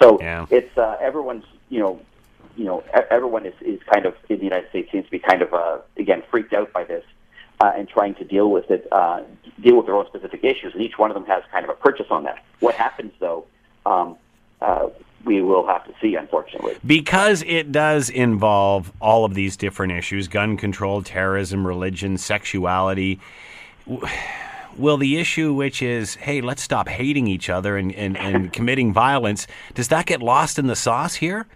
So 0.00 0.18
Yeah. 0.20 0.46
it's 0.50 0.78
uh, 0.78 0.96
everyone's 1.00 1.44
you 1.68 1.80
know 1.80 2.00
you 2.56 2.64
know 2.64 2.82
everyone 3.10 3.46
is, 3.46 3.54
is 3.60 3.80
kind 3.92 4.06
of 4.06 4.14
in 4.28 4.38
the 4.38 4.44
United 4.44 4.68
States 4.70 4.90
seems 4.92 5.04
to 5.06 5.10
be 5.10 5.18
kind 5.18 5.42
of 5.42 5.52
uh, 5.54 5.78
again 5.96 6.22
freaked 6.30 6.52
out 6.52 6.72
by 6.72 6.84
this 6.84 7.04
uh, 7.60 7.72
and 7.76 7.88
trying 7.88 8.14
to 8.16 8.24
deal 8.24 8.50
with 8.50 8.70
it, 8.70 8.86
uh, 8.92 9.22
deal 9.60 9.76
with 9.76 9.86
their 9.86 9.94
own 9.94 10.06
specific 10.06 10.42
issues, 10.42 10.74
and 10.74 10.82
each 10.82 10.98
one 10.98 11.10
of 11.10 11.14
them 11.14 11.26
has 11.26 11.42
kind 11.52 11.64
of 11.64 11.70
a 11.70 11.74
purchase 11.74 12.06
on 12.10 12.24
that. 12.24 12.44
What 12.60 12.74
happens 12.74 13.12
though? 13.20 13.46
Um, 13.86 14.16
uh, 14.60 14.88
we 15.24 15.40
will 15.40 15.66
have 15.66 15.84
to 15.86 15.94
see, 16.00 16.16
unfortunately. 16.16 16.76
Because 16.84 17.42
it 17.46 17.70
does 17.70 18.10
involve 18.10 18.92
all 19.00 19.24
of 19.24 19.34
these 19.34 19.56
different 19.56 19.92
issues 19.92 20.28
gun 20.28 20.56
control, 20.56 21.02
terrorism, 21.02 21.66
religion, 21.66 22.18
sexuality. 22.18 23.20
Will 24.76 24.96
the 24.96 25.18
issue, 25.18 25.52
which 25.52 25.82
is, 25.82 26.14
hey, 26.16 26.40
let's 26.40 26.62
stop 26.62 26.88
hating 26.88 27.26
each 27.26 27.50
other 27.50 27.76
and, 27.76 27.94
and, 27.94 28.16
and 28.16 28.52
committing 28.52 28.92
violence, 28.92 29.46
does 29.74 29.88
that 29.88 30.06
get 30.06 30.22
lost 30.22 30.58
in 30.58 30.66
the 30.66 30.76
sauce 30.76 31.14
here? 31.14 31.46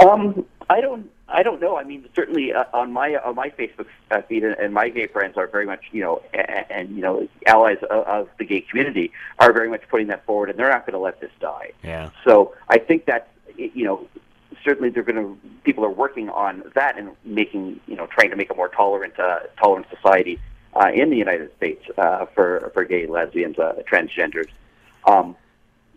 Um, 0.00 0.44
I 0.68 0.80
don't. 0.80 1.10
I 1.28 1.42
don't 1.42 1.60
know. 1.60 1.76
I 1.76 1.82
mean, 1.82 2.08
certainly 2.14 2.52
uh, 2.52 2.64
on 2.72 2.92
my 2.92 3.16
on 3.16 3.34
my 3.34 3.50
Facebook 3.50 3.86
uh, 4.10 4.22
feed, 4.22 4.44
and, 4.44 4.54
and 4.56 4.72
my 4.72 4.88
gay 4.88 5.08
friends 5.08 5.36
are 5.36 5.48
very 5.48 5.66
much, 5.66 5.84
you 5.90 6.00
know, 6.00 6.22
and, 6.32 6.66
and 6.70 6.96
you 6.96 7.02
know, 7.02 7.28
allies 7.46 7.78
of, 7.90 8.06
of 8.06 8.28
the 8.38 8.44
gay 8.44 8.60
community 8.60 9.10
are 9.40 9.52
very 9.52 9.68
much 9.68 9.82
putting 9.88 10.06
that 10.08 10.24
forward, 10.24 10.50
and 10.50 10.58
they're 10.58 10.70
not 10.70 10.86
going 10.86 10.92
to 10.92 11.00
let 11.00 11.20
this 11.20 11.32
die. 11.40 11.72
Yeah. 11.82 12.10
So 12.24 12.54
I 12.68 12.78
think 12.78 13.06
that 13.06 13.30
you 13.56 13.84
know, 13.84 14.06
certainly 14.64 14.90
they're 14.90 15.02
going 15.02 15.16
to 15.16 15.38
people 15.64 15.84
are 15.84 15.90
working 15.90 16.28
on 16.28 16.62
that 16.74 16.96
and 16.96 17.10
making 17.24 17.80
you 17.86 17.96
know, 17.96 18.06
trying 18.06 18.30
to 18.30 18.36
make 18.36 18.50
a 18.50 18.54
more 18.54 18.68
tolerant 18.68 19.18
uh, 19.18 19.40
tolerant 19.60 19.86
society 19.90 20.38
uh, 20.74 20.90
in 20.94 21.10
the 21.10 21.16
United 21.16 21.54
States 21.56 21.84
uh, 21.98 22.26
for 22.26 22.70
for 22.72 22.84
gay, 22.84 23.06
lesbians, 23.06 23.58
uh, 23.58 23.74
transgenders. 23.90 24.48
Um, 25.06 25.34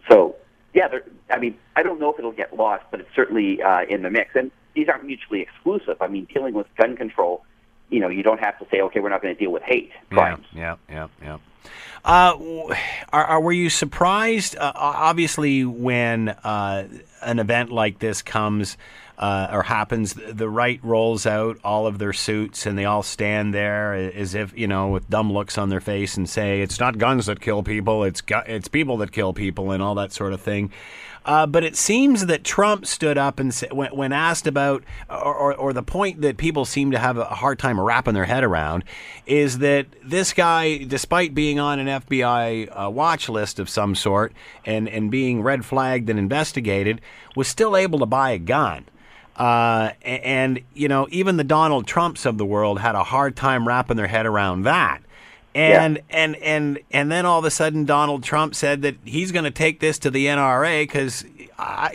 so 0.10 0.36
yeah, 0.74 0.88
I 1.30 1.40
mean, 1.40 1.58
I 1.76 1.84
don't 1.84 2.00
know 2.00 2.12
if 2.12 2.20
it'll 2.20 2.32
get 2.32 2.56
lost, 2.56 2.86
but 2.92 3.00
it's 3.00 3.10
certainly 3.16 3.62
uh, 3.62 3.86
in 3.90 4.04
the 4.04 4.10
mix. 4.10 4.36
And 4.36 4.52
these 4.76 4.88
aren't 4.88 5.06
mutually 5.06 5.42
exclusive. 5.42 5.98
I 6.02 6.08
mean, 6.08 6.28
dealing 6.34 6.54
with 6.54 6.68
gun 6.76 6.96
control, 6.96 7.44
you 7.90 8.00
know, 8.00 8.10
you 8.10 8.24
don't 8.24 8.40
have 8.40 8.58
to 8.60 8.68
say, 8.72 8.82
okay, 8.82 9.00
we're 9.00 9.10
not 9.10 9.22
going 9.22 9.36
to 9.36 9.40
deal 9.40 9.52
with 9.52 9.64
hate 9.64 9.92
crimes. 10.12 10.46
Yeah, 10.54 10.76
yeah, 10.90 11.08
yeah, 11.22 11.28
yeah. 11.28 11.38
Uh, 12.06 12.74
are, 13.12 13.26
are, 13.26 13.42
were 13.42 13.52
you 13.52 13.70
surprised? 13.70 14.56
Uh, 14.56 14.72
obviously, 14.76 15.66
when 15.66 16.30
uh, 16.30 16.88
an 17.22 17.40
event 17.40 17.72
like 17.72 18.00
this 18.00 18.22
comes, 18.22 18.78
uh, 19.20 19.50
or 19.52 19.64
happens, 19.64 20.14
the 20.14 20.50
right 20.50 20.80
rolls 20.82 21.26
out 21.26 21.58
all 21.62 21.86
of 21.86 22.00
their 22.00 22.14
suits 22.14 22.66
and 22.66 22.78
they 22.78 22.86
all 22.86 23.04
stand 23.04 23.54
there 23.54 23.94
as 23.94 24.34
if 24.34 24.58
you 24.58 24.66
know 24.66 24.88
with 24.88 25.10
dumb 25.10 25.32
looks 25.32 25.58
on 25.58 25.68
their 25.68 25.82
face 25.82 26.16
and 26.16 26.30
say 26.30 26.62
it's 26.62 26.80
not 26.80 26.98
guns 26.98 27.26
that 27.26 27.42
kill 27.42 27.62
people, 27.62 28.06
it's 28.06 28.22
gu- 28.22 28.42
it's 28.48 28.70
people 28.70 28.96
that 28.98 29.12
kill 29.12 29.34
people 29.34 29.72
and 29.72 29.84
all 29.84 29.96
that 29.96 30.14
sort 30.14 30.32
of 30.32 30.42
thing. 30.42 30.72
Uh, 31.26 31.46
but 31.46 31.66
it 31.66 31.76
seems 31.76 32.28
that 32.28 32.46
Trump 32.46 32.86
stood 32.86 33.18
up 33.18 33.40
and 33.40 33.54
when, 33.72 33.94
when 33.94 34.14
asked 34.14 34.48
about, 34.48 34.84
or, 35.10 35.36
or, 35.36 35.54
or, 35.54 35.74
the 35.74 35.84
point 35.84 36.22
that 36.22 36.38
people 36.38 36.64
seem 36.64 36.92
to 36.92 36.98
have 36.98 37.18
a 37.18 37.26
hard 37.26 37.60
time 37.60 37.80
wrapping 37.80 38.14
their 38.14 38.26
head 38.26 38.44
around, 38.44 38.86
is 39.26 39.60
that 39.60 39.86
this 40.04 40.32
guy, 40.32 40.78
despite 40.78 41.36
being 41.36 41.60
on 41.60 41.78
an 41.78 42.02
FBI 42.02 42.70
uh, 42.72 42.90
watch 42.90 43.28
list 43.28 43.60
of 43.60 43.70
some 43.70 43.96
sort 43.96 44.32
and, 44.66 44.88
and 44.88 45.12
being 45.12 45.44
red 45.44 45.66
flagged 45.66 46.10
and 46.10 46.18
investigated, 46.18 47.02
was 47.36 47.50
still 47.50 47.76
able 47.76 48.00
to 48.00 48.06
buy 48.06 48.32
a 48.32 48.40
gun. 48.40 48.86
Uh, 49.40 49.94
and, 50.02 50.60
you 50.74 50.90
know, 50.90 51.08
even 51.12 51.38
the 51.38 51.46
Donald 51.46 51.88
Trumps 51.88 52.26
of 52.26 52.38
the 52.38 52.46
world 52.46 52.80
had 52.80 52.94
a 52.94 53.04
hard 53.06 53.38
time 53.38 53.66
wrapping 53.66 53.96
their 53.96 54.08
head 54.08 54.26
around 54.26 54.64
that. 54.64 55.02
And 55.56 55.96
yeah. 55.96 56.04
and 56.16 56.36
and 56.36 56.80
and 56.92 57.12
then 57.12 57.26
all 57.26 57.40
of 57.40 57.46
a 57.46 57.50
sudden, 57.50 57.84
Donald 57.84 58.22
Trump 58.22 58.54
said 58.54 58.84
that 58.84 58.98
he's 59.04 59.32
going 59.32 59.46
to 59.46 59.52
take 59.52 59.80
this 59.80 59.98
to 60.00 60.12
the 60.12 60.28
NRA 60.28 60.84
because 60.84 61.26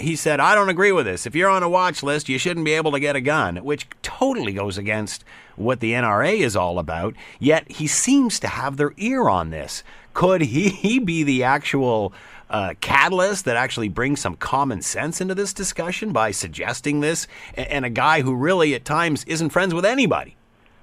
he 0.00 0.16
said, 0.16 0.40
"I 0.40 0.56
don't 0.56 0.68
agree 0.68 0.90
with 0.90 1.06
this. 1.06 1.24
If 1.24 1.36
you're 1.36 1.48
on 1.48 1.62
a 1.62 1.68
watch 1.68 2.02
list, 2.02 2.28
you 2.28 2.36
shouldn't 2.36 2.64
be 2.64 2.72
able 2.72 2.90
to 2.90 2.98
get 2.98 3.14
a 3.14 3.20
gun," 3.20 3.58
which 3.58 3.86
totally 4.02 4.54
goes 4.54 4.76
against 4.76 5.24
what 5.54 5.78
the 5.78 5.92
NRA 5.92 6.40
is 6.40 6.56
all 6.56 6.80
about. 6.80 7.14
Yet 7.38 7.70
he 7.70 7.86
seems 7.86 8.40
to 8.40 8.48
have 8.48 8.76
their 8.76 8.92
ear 8.96 9.28
on 9.28 9.50
this. 9.50 9.84
Could 10.14 10.42
he, 10.42 10.68
he 10.70 10.98
be 10.98 11.22
the 11.22 11.44
actual 11.44 12.12
uh, 12.50 12.74
catalyst 12.80 13.44
that 13.44 13.56
actually 13.56 13.88
brings 13.88 14.20
some 14.20 14.36
common 14.36 14.82
sense 14.82 15.20
into 15.20 15.34
this 15.34 15.52
discussion 15.52 16.12
by 16.12 16.30
suggesting 16.30 17.00
this? 17.00 17.26
And, 17.54 17.68
and 17.68 17.84
a 17.84 17.90
guy 17.90 18.22
who 18.22 18.34
really 18.34 18.74
at 18.74 18.84
times 18.84 19.24
isn't 19.24 19.50
friends 19.50 19.74
with 19.74 19.84
anybody. 19.84 20.36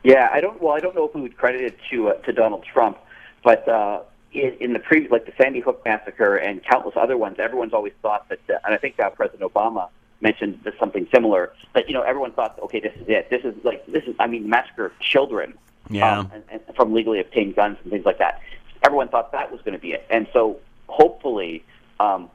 Yeah, 0.04 0.30
I 0.32 0.42
don't. 0.42 0.62
Well, 0.62 0.74
I 0.74 0.80
don't 0.80 0.96
know 0.96 1.08
if 1.08 1.14
we 1.14 1.22
would 1.22 1.38
credit 1.38 1.62
it 1.62 1.78
to 1.92 2.10
uh, 2.10 2.14
to 2.14 2.34
Donald 2.34 2.64
Trump, 2.64 2.98
but 3.44 3.68
uh, 3.68 4.02
in, 4.34 4.56
in 4.60 4.74
the 4.74 4.80
previous, 4.80 5.12
like 5.12 5.26
the 5.26 5.34
Sandy 5.38 5.60
Hook 5.60 5.82
massacre 5.86 6.36
and 6.36 6.64
countless 6.64 6.96
other 6.98 7.18
ones, 7.18 7.38
everyone's 7.40 7.74
always 7.74 7.94
thought 8.02 8.28
that, 8.30 8.40
uh, 8.50 8.58
and 8.66 8.74
I 8.74 8.78
think 8.78 9.00
uh, 9.00 9.10
President 9.12 9.52
Obama 9.52 9.90
mentioned 10.22 10.60
something 10.80 11.08
similar. 11.14 11.54
That 11.74 11.88
you 11.88 11.94
know, 11.94 12.02
everyone 12.02 12.32
thought, 12.32 12.58
okay, 12.64 12.80
this 12.80 12.94
is 12.96 13.08
it. 13.08 13.30
This 13.30 13.44
is 13.44 13.54
like 13.64 13.86
this 13.86 14.04
is. 14.06 14.16
I 14.20 14.28
mean, 14.28 14.50
massacre 14.50 14.88
of 14.88 15.00
children. 15.00 15.54
Yeah. 15.90 16.20
Um, 16.20 16.32
and, 16.34 16.44
and 16.68 16.76
from 16.76 16.94
legally 16.94 17.20
obtained 17.20 17.56
guns 17.56 17.78
and 17.84 17.92
things 17.92 18.06
like 18.06 18.20
that. 18.20 18.42
Everyone 18.84 19.10
thought 19.10 19.32
that 19.34 19.52
was 19.52 19.62
going 19.62 19.74
to 19.74 19.80
be 19.80 19.92
it, 19.92 20.08
and 20.10 20.28
so 20.34 20.58
hopefully, 20.92 21.64
um, 22.00 22.30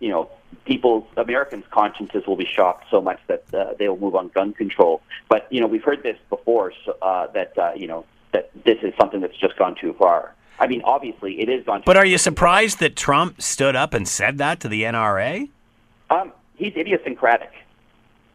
you 0.00 0.10
know, 0.10 0.28
people, 0.64 1.06
Americans' 1.16 1.64
consciences 1.70 2.26
will 2.26 2.36
be 2.36 2.46
shocked 2.46 2.86
so 2.90 3.00
much 3.00 3.20
that 3.26 3.44
uh, 3.54 3.74
they 3.78 3.88
will 3.88 3.98
move 3.98 4.14
on 4.14 4.28
gun 4.28 4.52
control. 4.52 5.02
But 5.28 5.46
you 5.50 5.60
know, 5.60 5.66
we've 5.66 5.84
heard 5.84 6.02
this 6.02 6.18
before 6.28 6.72
so, 6.84 6.96
uh, 7.02 7.28
that 7.32 7.56
uh, 7.58 7.72
you 7.76 7.86
know 7.86 8.04
that 8.32 8.50
this 8.64 8.78
is 8.82 8.92
something 8.98 9.20
that's 9.20 9.36
just 9.36 9.56
gone 9.56 9.74
too 9.74 9.94
far. 9.94 10.34
I 10.58 10.66
mean, 10.66 10.82
obviously, 10.84 11.40
it 11.40 11.48
is 11.48 11.64
gone. 11.64 11.82
but 11.84 11.96
are 11.96 12.06
you 12.06 12.18
surprised 12.18 12.78
that 12.80 12.94
Trump 12.94 13.42
stood 13.42 13.74
up 13.74 13.94
and 13.94 14.06
said 14.06 14.38
that 14.38 14.60
to 14.60 14.68
the 14.68 14.82
NRA? 14.82 15.48
Um, 16.10 16.32
he's 16.56 16.74
idiosyncratic. 16.76 17.50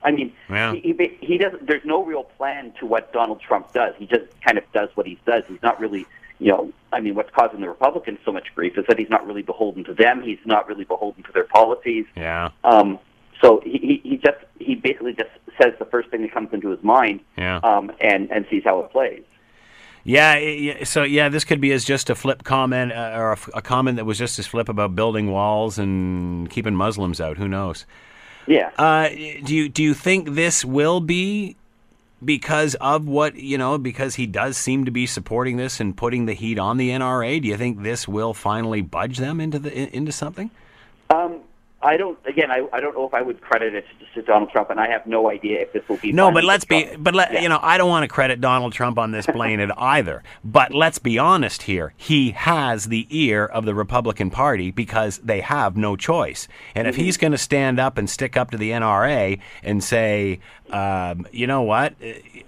I 0.03 0.11
mean, 0.11 0.33
yeah. 0.49 0.73
he, 0.73 0.93
he, 0.93 1.17
he 1.21 1.37
doesn't. 1.37 1.67
There's 1.67 1.85
no 1.85 2.03
real 2.03 2.23
plan 2.23 2.73
to 2.79 2.85
what 2.85 3.11
Donald 3.13 3.41
Trump 3.41 3.73
does. 3.73 3.93
He 3.97 4.05
just 4.05 4.25
kind 4.41 4.57
of 4.57 4.63
does 4.71 4.89
what 4.95 5.05
he 5.05 5.19
does. 5.25 5.43
He's 5.47 5.61
not 5.61 5.79
really 5.79 6.05
you 6.39 6.51
know, 6.51 6.71
I 6.91 6.99
mean, 6.99 7.15
what's 7.15 7.31
causing 7.31 7.61
the 7.61 7.67
Republicans 7.67 8.19
so 8.23 8.31
much 8.31 8.47
grief 8.55 8.77
is 8.77 8.85
that 8.87 8.97
he's 8.99 9.09
not 9.09 9.25
really 9.25 9.41
beholden 9.41 9.83
to 9.85 9.93
them. 9.93 10.21
He's 10.21 10.39
not 10.45 10.67
really 10.67 10.85
beholden 10.85 11.23
to 11.23 11.31
their 11.31 11.45
policies. 11.45 12.05
Yeah. 12.15 12.49
Um, 12.63 12.99
so 13.41 13.61
he, 13.63 14.01
he 14.03 14.17
just 14.17 14.37
he 14.59 14.75
basically 14.75 15.13
just 15.13 15.29
says 15.61 15.73
the 15.79 15.85
first 15.85 16.09
thing 16.09 16.21
that 16.21 16.33
comes 16.33 16.49
into 16.53 16.69
his 16.69 16.83
mind. 16.83 17.21
Yeah. 17.37 17.57
Um, 17.57 17.91
and 18.01 18.31
and 18.31 18.45
sees 18.49 18.63
how 18.63 18.79
it 18.81 18.91
plays. 18.91 19.23
Yeah, 20.03 20.85
so 20.85 21.03
yeah, 21.03 21.27
this 21.27 21.43
could 21.43 21.59
be 21.59 21.73
as 21.73 21.83
just 21.83 22.09
a 22.09 22.15
flip 22.15 22.45
comment 22.45 22.93
uh, 22.93 23.11
or 23.13 23.33
a, 23.33 23.37
a, 23.55 23.61
comment 23.61 23.97
that 23.97 24.05
was 24.05 24.17
just 24.17 24.39
as 24.39 24.47
flip 24.47 24.69
about 24.69 24.95
building 24.95 25.29
walls 25.29 25.77
and 25.77 26.49
keeping 26.49 26.75
Muslims 26.75 27.19
out. 27.19 27.37
Who 27.37 27.49
knows? 27.49 27.85
Yeah. 28.47 28.71
Uh, 28.77 29.09
do 29.09 29.53
you 29.53 29.67
do 29.67 29.83
you 29.83 29.93
think 29.93 30.29
this 30.29 30.63
will 30.63 31.01
be 31.01 31.57
because 32.23 32.75
of 32.75 33.07
what 33.07 33.35
you 33.35 33.57
know 33.57 33.77
because 33.77 34.15
he 34.15 34.25
does 34.25 34.57
seem 34.57 34.85
to 34.85 34.91
be 34.91 35.05
supporting 35.05 35.57
this 35.57 35.79
and 35.79 35.95
putting 35.95 36.25
the 36.25 36.33
heat 36.33 36.57
on 36.57 36.77
the 36.77 36.89
NRA 36.89 37.41
do 37.41 37.47
you 37.47 37.57
think 37.57 37.83
this 37.83 38.07
will 38.07 38.33
finally 38.33 38.81
budge 38.81 39.17
them 39.17 39.39
into 39.39 39.59
the 39.59 39.95
into 39.95 40.11
something 40.11 40.49
um, 41.09 41.41
I 41.81 41.95
don't. 41.95 42.17
Again, 42.25 42.49
I, 42.49 42.67
I 42.73 42.79
don't 42.79 42.95
know 42.95 43.05
if 43.05 43.13
I 43.13 43.21
would 43.21 43.39
credit 43.39 43.75
it 43.75 43.85
to, 44.15 44.21
Donald 44.23 44.49
Trump, 44.49 44.71
and 44.71 44.79
I 44.79 44.89
have 44.89 45.05
no 45.05 45.29
idea 45.29 45.61
if 45.61 45.73
this 45.73 45.87
will 45.87 45.97
be. 45.97 46.11
No, 46.11 46.31
but 46.31 46.43
let's 46.43 46.65
be. 46.65 46.89
But 46.97 47.13
let 47.13 47.31
yeah. 47.31 47.41
you 47.41 47.49
know, 47.49 47.59
I 47.61 47.77
don't 47.77 47.87
want 47.87 48.03
to 48.03 48.07
credit 48.07 48.41
Donald 48.41 48.73
Trump 48.73 48.97
on 48.97 49.11
this 49.11 49.27
it 49.33 49.71
either. 49.77 50.23
But 50.43 50.73
let's 50.73 50.97
be 50.97 51.19
honest 51.19 51.63
here. 51.63 51.93
He 51.95 52.31
has 52.31 52.85
the 52.85 53.05
ear 53.11 53.45
of 53.45 53.65
the 53.65 53.75
Republican 53.75 54.31
Party 54.31 54.71
because 54.71 55.19
they 55.19 55.41
have 55.41 55.77
no 55.77 55.95
choice. 55.95 56.47
And 56.73 56.87
mm-hmm. 56.87 56.89
if 56.89 56.95
he's 56.95 57.15
going 57.15 57.31
to 57.31 57.37
stand 57.37 57.79
up 57.79 57.99
and 57.99 58.09
stick 58.09 58.35
up 58.35 58.49
to 58.51 58.57
the 58.57 58.71
NRA 58.71 59.39
and 59.61 59.83
say, 59.83 60.39
um, 60.71 61.27
you 61.31 61.47
know 61.47 61.61
what? 61.61 61.95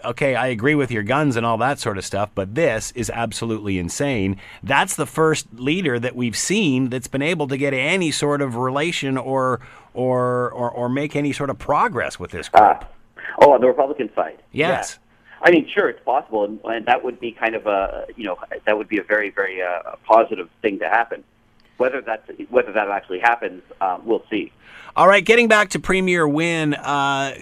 Okay, 0.04 0.36
I 0.36 0.48
agree 0.48 0.76
with 0.76 0.92
your 0.92 1.04
guns 1.04 1.36
and 1.36 1.46
all 1.46 1.58
that 1.58 1.80
sort 1.80 1.98
of 1.98 2.06
stuff, 2.06 2.30
but 2.36 2.56
this 2.56 2.92
is 2.92 3.10
absolutely 3.10 3.78
insane. 3.78 4.38
That's 4.64 4.96
the 4.96 5.06
first 5.06 5.48
leader 5.54 6.00
that 6.00 6.16
we've 6.16 6.38
seen 6.38 6.90
that's 6.90 7.08
been 7.08 7.22
able 7.22 7.48
to 7.48 7.58
get 7.58 7.74
any 7.74 8.12
sort 8.12 8.42
of 8.42 8.56
relation 8.56 9.18
or 9.18 9.62
or 9.94 10.52
or, 10.52 10.70
or 10.70 10.90
make 10.90 11.16
any 11.16 11.34
sort 11.34 11.50
of 11.50 11.58
progress 11.58 12.20
with 12.20 12.32
this 12.32 12.50
group. 12.50 12.64
Uh, 12.64 12.80
oh, 13.42 13.54
on 13.54 13.62
the 13.62 13.68
Republican 13.68 14.10
side. 14.16 14.40
Yes. 14.52 15.00
Yeah. 15.00 15.06
I 15.42 15.52
mean, 15.52 15.70
sure, 15.74 15.88
it's 15.90 16.04
possible, 16.04 16.44
and, 16.44 16.60
and, 16.66 16.86
that 16.88 17.02
would 17.02 17.20
be 17.20 17.32
kind 17.32 17.56
of 17.56 17.66
a 17.66 18.08
you 18.18 18.26
know 18.26 18.38
that 18.66 18.78
would 18.78 18.90
be 18.90 19.00
a 19.00 19.04
very 19.04 19.30
very 19.30 19.62
uh, 19.62 19.96
positive 20.06 20.50
thing 20.62 20.80
to 20.80 20.90
happen. 20.90 21.24
Whether 21.80 22.02
that 22.02 22.24
whether 22.50 22.72
that 22.74 22.90
actually 22.90 23.20
happens, 23.20 23.64
uh, 23.82 23.98
we'll 24.04 24.24
see. 24.30 24.52
All 24.96 25.08
right, 25.08 25.24
getting 25.24 25.48
back 25.48 25.70
to 25.70 25.80
Premier 25.80 26.28
Wynne, 26.28 26.74
uh, 26.74 27.34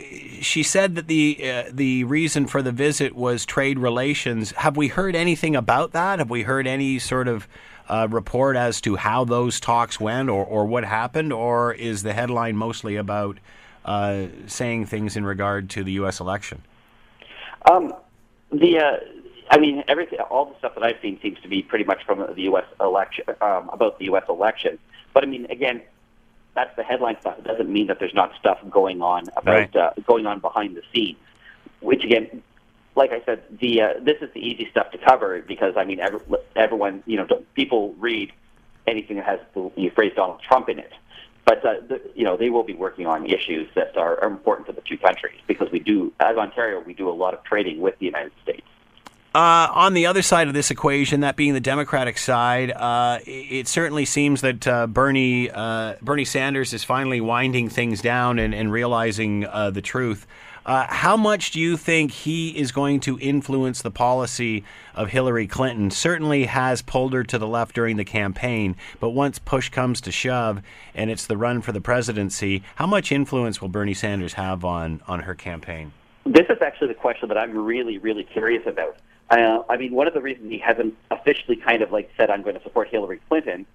she 0.41 0.61
said 0.61 0.95
that 0.95 1.07
the 1.07 1.39
uh, 1.43 1.63
the 1.71 2.03
reason 2.03 2.45
for 2.45 2.61
the 2.61 2.71
visit 2.71 3.15
was 3.15 3.45
trade 3.45 3.79
relations. 3.79 4.51
Have 4.51 4.77
we 4.77 4.89
heard 4.89 5.15
anything 5.15 5.55
about 5.55 5.91
that? 5.93 6.19
Have 6.19 6.29
we 6.29 6.43
heard 6.43 6.67
any 6.67 6.99
sort 6.99 7.27
of 7.27 7.47
uh, 7.89 8.07
report 8.11 8.55
as 8.55 8.79
to 8.81 8.95
how 8.97 9.25
those 9.25 9.59
talks 9.59 9.99
went 9.99 10.29
or, 10.29 10.45
or 10.45 10.65
what 10.65 10.83
happened, 10.83 11.33
or 11.33 11.73
is 11.73 12.03
the 12.03 12.13
headline 12.13 12.55
mostly 12.55 12.95
about 12.95 13.39
uh, 13.85 14.27
saying 14.45 14.85
things 14.85 15.15
in 15.15 15.25
regard 15.25 15.69
to 15.71 15.83
the 15.83 15.93
U.S. 15.93 16.19
election? 16.19 16.61
Um, 17.71 17.93
the 18.51 18.77
uh, 18.77 18.97
I 19.49 19.57
mean, 19.57 19.83
everything, 19.87 20.19
all 20.19 20.45
the 20.45 20.57
stuff 20.57 20.75
that 20.75 20.83
I've 20.83 20.99
seen 21.01 21.19
seems 21.21 21.39
to 21.41 21.47
be 21.47 21.61
pretty 21.61 21.85
much 21.85 22.03
from 22.05 22.19
the 22.19 22.41
U.S. 22.43 22.65
election 22.79 23.25
um, 23.41 23.69
about 23.71 23.97
the 23.99 24.05
U.S. 24.05 24.23
election. 24.27 24.77
But 25.13 25.23
I 25.23 25.27
mean, 25.27 25.45
again, 25.45 25.81
that's 26.53 26.75
the 26.75 26.83
headline 26.83 27.17
stuff. 27.21 27.37
It 27.39 27.45
doesn't 27.45 27.71
mean 27.71 27.87
that 27.87 27.99
there's 27.99 28.13
not 28.13 28.33
stuff 28.39 28.59
going 28.69 29.01
on 29.01 29.23
about 29.37 29.45
right. 29.45 29.75
uh, 29.75 29.91
going 30.05 30.25
on 30.25 30.39
behind 30.39 30.75
the 30.75 30.81
scenes. 30.93 31.19
Which 31.79 32.03
again, 32.03 32.41
like 32.95 33.11
I 33.11 33.21
said, 33.25 33.43
the 33.59 33.81
uh, 33.81 33.93
this 34.01 34.17
is 34.21 34.33
the 34.33 34.39
easy 34.39 34.67
stuff 34.71 34.91
to 34.91 34.97
cover 34.97 35.41
because 35.41 35.75
I 35.77 35.85
mean, 35.85 35.99
every, 35.99 36.19
everyone, 36.55 37.03
you 37.05 37.17
know, 37.17 37.27
people 37.53 37.93
read 37.99 38.33
anything 38.87 39.17
that 39.17 39.25
has 39.25 39.39
the 39.53 39.89
phrase 39.93 40.13
Donald 40.15 40.41
Trump 40.41 40.67
in 40.69 40.79
it. 40.79 40.91
But 41.45 41.65
uh, 41.65 41.75
the, 41.87 42.01
you 42.15 42.25
know, 42.25 42.35
they 42.35 42.49
will 42.49 42.63
be 42.63 42.73
working 42.73 43.05
on 43.05 43.25
issues 43.25 43.69
that 43.75 43.95
are, 43.95 44.19
are 44.21 44.27
important 44.27 44.67
to 44.67 44.73
the 44.73 44.81
two 44.81 44.97
countries 44.97 45.39
because 45.47 45.71
we 45.71 45.79
do, 45.79 46.11
as 46.19 46.35
Ontario, 46.35 46.81
we 46.81 46.93
do 46.93 47.07
a 47.09 47.11
lot 47.11 47.33
of 47.33 47.43
trading 47.45 47.79
with 47.79 47.97
the 47.99 48.05
United 48.05 48.33
States. 48.43 48.67
Uh, 49.35 49.69
on 49.71 49.93
the 49.93 50.07
other 50.07 50.21
side 50.21 50.47
of 50.47 50.53
this 50.53 50.71
equation, 50.71 51.19
that 51.19 51.35
being 51.35 51.53
the 51.53 51.59
Democratic 51.59 52.17
side, 52.17 52.71
uh, 52.71 53.19
it, 53.25 53.67
certainly 53.67 54.05
seems 54.05 54.41
that 54.41 54.67
uh, 54.67 54.87
Bernie 54.87 55.51
uh, 55.51 55.93
Bernie 56.01 56.25
Sanders 56.25 56.73
is 56.73 56.83
finally 56.83 57.21
winding 57.21 57.69
things 57.69 58.01
down 58.01 58.39
and, 58.39 58.55
and 58.55 58.71
realizing 58.71 59.45
uh, 59.45 59.69
the 59.69 59.81
truth. 59.81 60.25
Uh, 60.65 60.85
how 60.89 61.15
much 61.15 61.51
do 61.51 61.61
you 61.61 61.77
think 61.77 62.11
he 62.11 62.49
is 62.49 62.73
going 62.73 62.99
to 62.99 63.17
influence 63.19 63.81
the 63.81 63.91
policy 63.91 64.65
of 64.95 65.09
Hillary 65.09 65.47
Clinton? 65.47 65.91
Certainly 65.91 66.45
has 66.47 66.81
pulled 66.81 67.13
her 67.13 67.23
to 67.23 67.37
the 67.37 67.47
left 67.47 67.73
during 67.73 67.95
the 67.95 68.03
campaign, 68.03 68.75
but 68.99 69.11
once 69.11 69.39
push 69.39 69.69
comes 69.69 70.01
to 70.01 70.11
shove 70.11 70.61
and 70.93 71.09
it's 71.09 71.25
the 71.25 71.37
run 71.37 71.61
for 71.61 71.71
the 71.71 71.79
presidency, 71.79 72.63
how 72.75 72.85
much 72.85 73.13
influence 73.13 73.61
will 73.61 73.69
Bernie 73.69 73.93
Sanders 73.93 74.33
have 74.33 74.65
on, 74.65 74.99
on 75.07 75.21
her 75.21 75.35
campaign? 75.35 75.93
This 76.25 76.47
is 76.49 76.57
actually 76.61 76.89
the 76.89 76.95
question 76.95 77.29
that 77.29 77.37
I'm 77.37 77.57
really, 77.57 77.97
really 77.97 78.25
curious 78.25 78.63
about. 78.67 78.97
Uh, 79.29 79.63
I 79.69 79.77
mean, 79.77 79.93
one 79.93 80.07
of 80.07 80.13
the 80.13 80.21
reasons 80.21 80.49
he 80.49 80.57
hasn't 80.57 80.95
officially 81.11 81.57
kind 81.57 81.81
of 81.81 81.91
like 81.91 82.09
said, 82.17 82.29
I'm 82.29 82.43
going 82.43 82.55
to 82.55 82.63
support 82.63 82.89
Hillary 82.89 83.19
Clinton, 83.27 83.65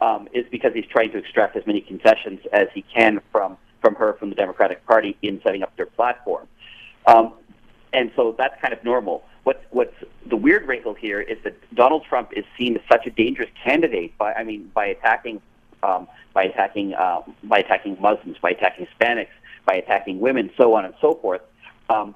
um, 0.00 0.28
is 0.32 0.46
because 0.50 0.72
he's 0.74 0.86
trying 0.86 1.10
to 1.12 1.18
extract 1.18 1.56
as 1.56 1.66
many 1.66 1.80
concessions 1.80 2.40
as 2.52 2.68
he 2.74 2.82
can 2.82 3.20
from 3.32 3.56
from 3.80 3.94
her 3.94 4.12
from 4.14 4.28
the 4.28 4.34
Democratic 4.34 4.84
Party 4.86 5.16
in 5.22 5.40
setting 5.42 5.62
up 5.62 5.74
their 5.76 5.86
platform. 5.86 6.46
Um, 7.06 7.32
and 7.92 8.12
so 8.14 8.34
that's 8.36 8.60
kind 8.60 8.72
of 8.74 8.84
normal. 8.84 9.24
What's, 9.44 9.64
what's 9.70 9.94
the 10.26 10.36
weird 10.36 10.68
wrinkle 10.68 10.94
here 10.94 11.20
is 11.20 11.38
that 11.44 11.54
Donald 11.74 12.04
Trump 12.04 12.32
is 12.36 12.44
seen 12.58 12.76
as 12.76 12.82
such 12.92 13.06
a 13.06 13.10
dangerous 13.10 13.48
candidate 13.64 14.16
by, 14.18 14.34
I 14.34 14.44
mean, 14.44 14.70
by 14.74 14.86
attacking, 14.86 15.40
um, 15.82 16.08
by 16.34 16.44
attacking, 16.44 16.94
um, 16.94 17.34
by 17.44 17.58
attacking 17.58 17.96
Muslims, 18.00 18.36
by 18.38 18.50
attacking 18.50 18.86
Hispanics, 18.86 19.28
by 19.64 19.76
attacking 19.76 20.20
women, 20.20 20.50
so 20.58 20.74
on 20.74 20.84
and 20.84 20.94
so 21.00 21.14
forth. 21.14 21.40
Um, 21.88 22.14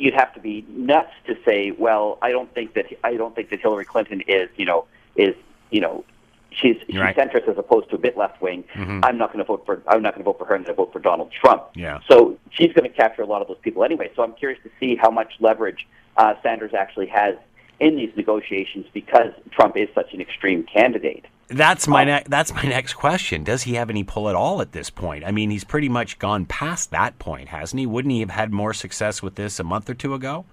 you'd 0.00 0.14
have 0.14 0.32
to 0.34 0.40
be 0.40 0.64
nuts 0.70 1.12
to 1.26 1.36
say, 1.44 1.70
well, 1.72 2.18
I 2.22 2.30
don't 2.30 2.52
think 2.54 2.74
that 2.74 2.86
I 3.04 3.14
don't 3.16 3.34
think 3.36 3.50
that 3.50 3.60
Hillary 3.60 3.84
Clinton 3.84 4.22
is, 4.26 4.48
you 4.56 4.64
know, 4.64 4.86
is 5.14 5.34
you 5.70 5.80
know, 5.80 6.04
she's 6.50 6.76
she's 6.86 6.96
Right. 6.98 7.14
centrist 7.16 7.46
as 7.48 7.58
opposed 7.58 7.90
to 7.90 7.96
a 7.96 7.98
bit 7.98 8.16
left 8.16 8.40
wing. 8.42 8.64
Mhm. 8.74 9.00
I'm 9.04 9.18
not 9.18 9.28
going 9.32 9.38
to 9.38 9.44
vote 9.44 9.64
for 9.66 9.82
I'm 9.86 10.02
not 10.02 10.14
going 10.14 10.24
to 10.24 10.30
vote 10.30 10.38
for 10.38 10.46
her. 10.46 10.54
and 10.54 10.62
I'm 10.62 10.74
going 10.74 10.76
to 10.76 10.82
vote 10.82 10.92
for 10.92 10.98
Donald 11.00 11.30
Trump. 11.32 11.64
Yeah. 11.74 12.00
So 12.08 12.36
she's 12.50 12.72
going 12.72 12.90
to 12.90 12.96
capture 12.96 13.22
a 13.22 13.26
lot 13.26 13.42
of 13.42 13.48
those 13.48 13.58
people 13.60 13.84
anyway. 13.84 14.10
So 14.16 14.22
I'm 14.22 14.32
curious 14.32 14.58
to 14.64 14.70
see 14.80 14.96
how 14.96 15.10
much 15.10 15.34
leverage 15.38 15.86
uh, 16.16 16.34
Sanders 16.42 16.72
actually 16.74 17.06
has 17.06 17.36
in 17.80 17.96
these 17.96 18.10
negotiations 18.16 18.86
because 18.92 19.32
Trump 19.50 19.76
is 19.76 19.88
such 19.94 20.12
an 20.12 20.20
extreme 20.20 20.64
candidate. 20.64 21.24
That's 21.48 21.88
my 21.88 22.02
Um, 22.02 22.06
ne- 22.08 22.22
that's 22.28 22.54
my 22.54 22.62
next 22.62 22.94
question. 22.94 23.42
Does 23.42 23.62
he 23.64 23.74
have 23.74 23.90
any 23.90 24.04
pull 24.04 24.28
at 24.28 24.36
all 24.36 24.60
at 24.60 24.72
this 24.72 24.88
point? 24.90 25.24
I 25.24 25.32
mean, 25.32 25.50
he's 25.50 25.64
pretty 25.64 25.88
much 25.88 26.18
gone 26.18 26.44
past 26.44 26.90
that 26.92 27.18
point, 27.18 27.48
hasn't 27.48 27.80
he? 27.80 27.86
Wouldn't 27.86 28.12
he 28.12 28.20
have 28.20 28.30
had 28.30 28.52
more 28.52 28.72
success 28.72 29.22
with 29.22 29.34
this 29.34 29.58
a 29.58 29.64
month 29.64 29.90
or 29.90 29.94
two 29.94 30.14
ago? 30.14 30.44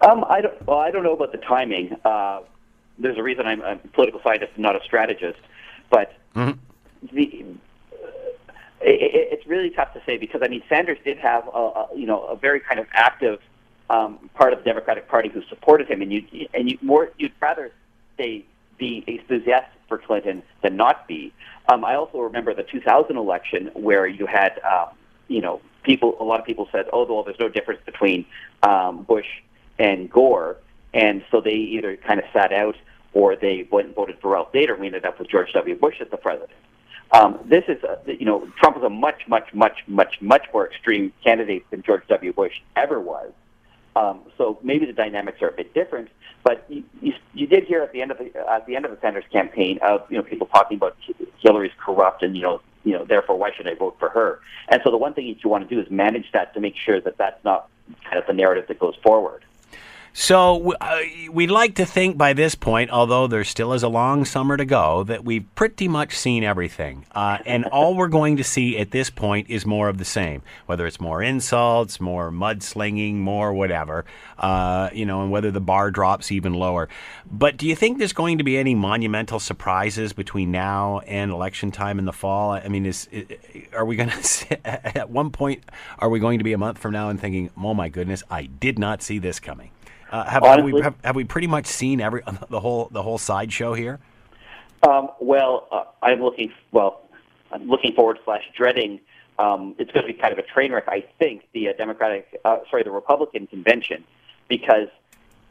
Um, 0.00 0.24
I 0.28 0.40
don't. 0.40 0.66
Well, 0.66 0.78
I 0.78 0.90
don't 0.90 1.04
know 1.04 1.12
about 1.14 1.32
the 1.32 1.38
timing. 1.38 1.96
Uh, 2.04 2.40
there's 2.98 3.18
a 3.18 3.22
reason 3.22 3.46
I'm 3.46 3.60
a 3.60 3.76
political 3.92 4.20
scientist 4.24 4.52
and 4.56 4.62
not 4.62 4.74
a 4.74 4.82
strategist, 4.84 5.38
but 5.90 6.12
Mhm. 6.34 6.58
the 7.12 7.44
it, 8.80 9.00
it, 9.00 9.28
it's 9.32 9.46
really 9.46 9.70
tough 9.70 9.92
to 9.94 10.02
say 10.04 10.16
because 10.16 10.42
I 10.44 10.48
mean 10.48 10.62
Sanders 10.68 10.98
did 11.04 11.18
have 11.18 11.46
a, 11.48 11.58
a 11.58 11.86
you 11.94 12.06
know 12.06 12.24
a 12.24 12.36
very 12.36 12.60
kind 12.60 12.78
of 12.80 12.86
active 12.92 13.38
um, 13.90 14.30
part 14.34 14.52
of 14.52 14.60
the 14.60 14.64
Democratic 14.64 15.08
Party 15.08 15.28
who 15.28 15.42
supported 15.48 15.88
him, 15.88 16.02
and 16.02 16.12
you 16.12 16.48
and 16.54 16.70
you 16.70 16.78
more 16.82 17.10
you'd 17.18 17.32
rather 17.40 17.70
say 18.16 18.44
be 18.78 19.04
enthusiastic 19.06 19.80
for 19.88 19.98
Clinton 19.98 20.42
than 20.62 20.76
not 20.76 21.06
be. 21.08 21.32
Um, 21.68 21.84
I 21.84 21.94
also 21.94 22.18
remember 22.18 22.54
the 22.54 22.62
2000 22.64 23.16
election 23.16 23.70
where 23.74 24.06
you 24.06 24.26
had 24.26 24.60
um, 24.64 24.88
you 25.28 25.40
know 25.40 25.60
people 25.82 26.16
a 26.20 26.24
lot 26.24 26.40
of 26.40 26.46
people 26.46 26.68
said 26.72 26.86
oh 26.92 27.04
well 27.04 27.22
there's 27.22 27.38
no 27.38 27.48
difference 27.48 27.80
between 27.86 28.24
um, 28.62 29.02
Bush 29.04 29.26
and 29.78 30.10
Gore, 30.10 30.56
and 30.92 31.24
so 31.30 31.40
they 31.40 31.54
either 31.54 31.96
kind 31.96 32.18
of 32.18 32.26
sat 32.32 32.52
out 32.52 32.76
or 33.12 33.34
they 33.34 33.66
went 33.70 33.86
and 33.86 33.96
voted 33.96 34.18
for 34.20 34.32
Ralph 34.32 34.52
Nader. 34.52 34.78
We 34.78 34.86
ended 34.86 35.06
up 35.06 35.18
with 35.18 35.28
George 35.28 35.52
W. 35.52 35.74
Bush 35.74 36.00
as 36.00 36.08
the 36.10 36.18
president. 36.18 36.50
Um, 37.12 37.38
this 37.46 37.64
is, 37.68 37.82
a, 37.84 37.98
you 38.12 38.26
know, 38.26 38.46
Trump 38.58 38.76
is 38.76 38.82
a 38.82 38.90
much, 38.90 39.26
much, 39.28 39.54
much, 39.54 39.78
much, 39.86 40.20
much 40.20 40.44
more 40.52 40.66
extreme 40.66 41.12
candidate 41.22 41.64
than 41.70 41.82
George 41.82 42.02
W. 42.08 42.32
Bush 42.32 42.60
ever 42.74 43.00
was. 43.00 43.32
Um, 43.96 44.20
so 44.36 44.58
maybe 44.62 44.84
the 44.84 44.92
dynamics 44.92 45.40
are 45.40 45.48
a 45.48 45.52
bit 45.52 45.72
different. 45.72 46.08
But 46.44 46.64
you, 46.68 46.84
you, 47.00 47.12
you 47.34 47.46
did 47.46 47.64
hear 47.64 47.82
at 47.82 47.92
the 47.92 48.02
end 48.02 48.12
of 48.12 48.18
the 48.18 48.30
at 48.48 48.66
the 48.66 48.76
end 48.76 48.84
of 48.84 48.92
the 48.92 48.98
Sanders 49.00 49.24
campaign 49.32 49.78
of 49.82 50.02
you 50.10 50.16
know 50.16 50.22
people 50.22 50.46
talking 50.46 50.76
about 50.76 50.96
Hillary's 51.40 51.72
corrupt 51.78 52.22
and 52.22 52.36
you 52.36 52.42
know 52.42 52.60
you 52.84 52.92
know 52.92 53.04
therefore 53.04 53.36
why 53.36 53.50
should 53.56 53.66
I 53.66 53.74
vote 53.74 53.96
for 53.98 54.10
her? 54.10 54.40
And 54.68 54.80
so 54.84 54.90
the 54.90 54.96
one 54.98 55.14
thing 55.14 55.26
that 55.28 55.42
you 55.42 55.50
want 55.50 55.68
to 55.68 55.74
do 55.74 55.80
is 55.80 55.90
manage 55.90 56.30
that 56.32 56.54
to 56.54 56.60
make 56.60 56.76
sure 56.76 57.00
that 57.00 57.16
that's 57.16 57.42
not 57.44 57.68
kind 58.04 58.18
of 58.18 58.26
the 58.26 58.32
narrative 58.32 58.68
that 58.68 58.78
goes 58.78 58.94
forward. 59.02 59.44
So 60.18 60.72
uh, 60.80 61.00
we'd 61.30 61.50
like 61.50 61.74
to 61.74 61.84
think 61.84 62.16
by 62.16 62.32
this 62.32 62.54
point, 62.54 62.90
although 62.90 63.26
there 63.26 63.44
still 63.44 63.74
is 63.74 63.82
a 63.82 63.88
long 63.88 64.24
summer 64.24 64.56
to 64.56 64.64
go, 64.64 65.04
that 65.04 65.26
we've 65.26 65.44
pretty 65.54 65.88
much 65.88 66.16
seen 66.16 66.42
everything. 66.42 67.04
Uh, 67.14 67.36
and 67.44 67.64
all 67.70 67.94
we're 67.94 68.08
going 68.08 68.38
to 68.38 68.42
see 68.42 68.78
at 68.78 68.92
this 68.92 69.10
point 69.10 69.50
is 69.50 69.66
more 69.66 69.90
of 69.90 69.98
the 69.98 70.06
same, 70.06 70.40
whether 70.64 70.86
it's 70.86 70.98
more 70.98 71.22
insults, 71.22 72.00
more 72.00 72.30
mudslinging, 72.30 73.16
more 73.16 73.52
whatever, 73.52 74.06
uh, 74.38 74.88
you 74.90 75.04
know, 75.04 75.20
and 75.20 75.30
whether 75.30 75.50
the 75.50 75.60
bar 75.60 75.90
drops 75.90 76.32
even 76.32 76.54
lower. 76.54 76.88
But 77.30 77.58
do 77.58 77.66
you 77.66 77.76
think 77.76 77.98
there's 77.98 78.14
going 78.14 78.38
to 78.38 78.44
be 78.44 78.56
any 78.56 78.74
monumental 78.74 79.38
surprises 79.38 80.14
between 80.14 80.50
now 80.50 81.00
and 81.00 81.30
election 81.30 81.70
time 81.70 81.98
in 81.98 82.06
the 82.06 82.12
fall? 82.14 82.52
I 82.52 82.68
mean, 82.68 82.86
is, 82.86 83.06
are 83.74 83.84
we 83.84 83.96
going 83.96 84.08
to, 84.22 84.96
at 84.96 85.10
one 85.10 85.30
point, 85.30 85.62
are 85.98 86.08
we 86.08 86.20
going 86.20 86.38
to 86.38 86.44
be 86.44 86.54
a 86.54 86.58
month 86.58 86.78
from 86.78 86.92
now 86.92 87.10
and 87.10 87.20
thinking, 87.20 87.50
oh 87.58 87.74
my 87.74 87.90
goodness, 87.90 88.22
I 88.30 88.46
did 88.46 88.78
not 88.78 89.02
see 89.02 89.18
this 89.18 89.38
coming? 89.38 89.72
Uh, 90.10 90.24
have, 90.24 90.44
have 90.44 90.64
we 90.64 90.80
have, 90.80 90.94
have 91.02 91.16
we 91.16 91.24
pretty 91.24 91.46
much 91.46 91.66
seen 91.66 92.00
every 92.00 92.22
the 92.50 92.60
whole 92.60 92.88
the 92.92 93.02
whole 93.02 93.18
sideshow 93.18 93.74
here? 93.74 93.98
Um, 94.82 95.10
well, 95.20 95.66
uh, 95.72 95.84
I'm 96.02 96.22
looking 96.22 96.52
well. 96.72 97.02
I'm 97.52 97.68
looking 97.68 97.94
forward 97.94 98.18
slash 98.24 98.42
dreading. 98.56 99.00
Um, 99.38 99.74
it's 99.78 99.90
going 99.92 100.06
to 100.06 100.12
be 100.12 100.18
kind 100.18 100.32
of 100.32 100.38
a 100.38 100.42
train 100.42 100.72
wreck, 100.72 100.84
I 100.88 101.04
think. 101.18 101.46
The 101.52 101.68
uh, 101.68 101.72
Democratic, 101.74 102.40
uh, 102.44 102.58
sorry, 102.70 102.82
the 102.82 102.90
Republican 102.90 103.46
convention, 103.46 104.04
because 104.48 104.88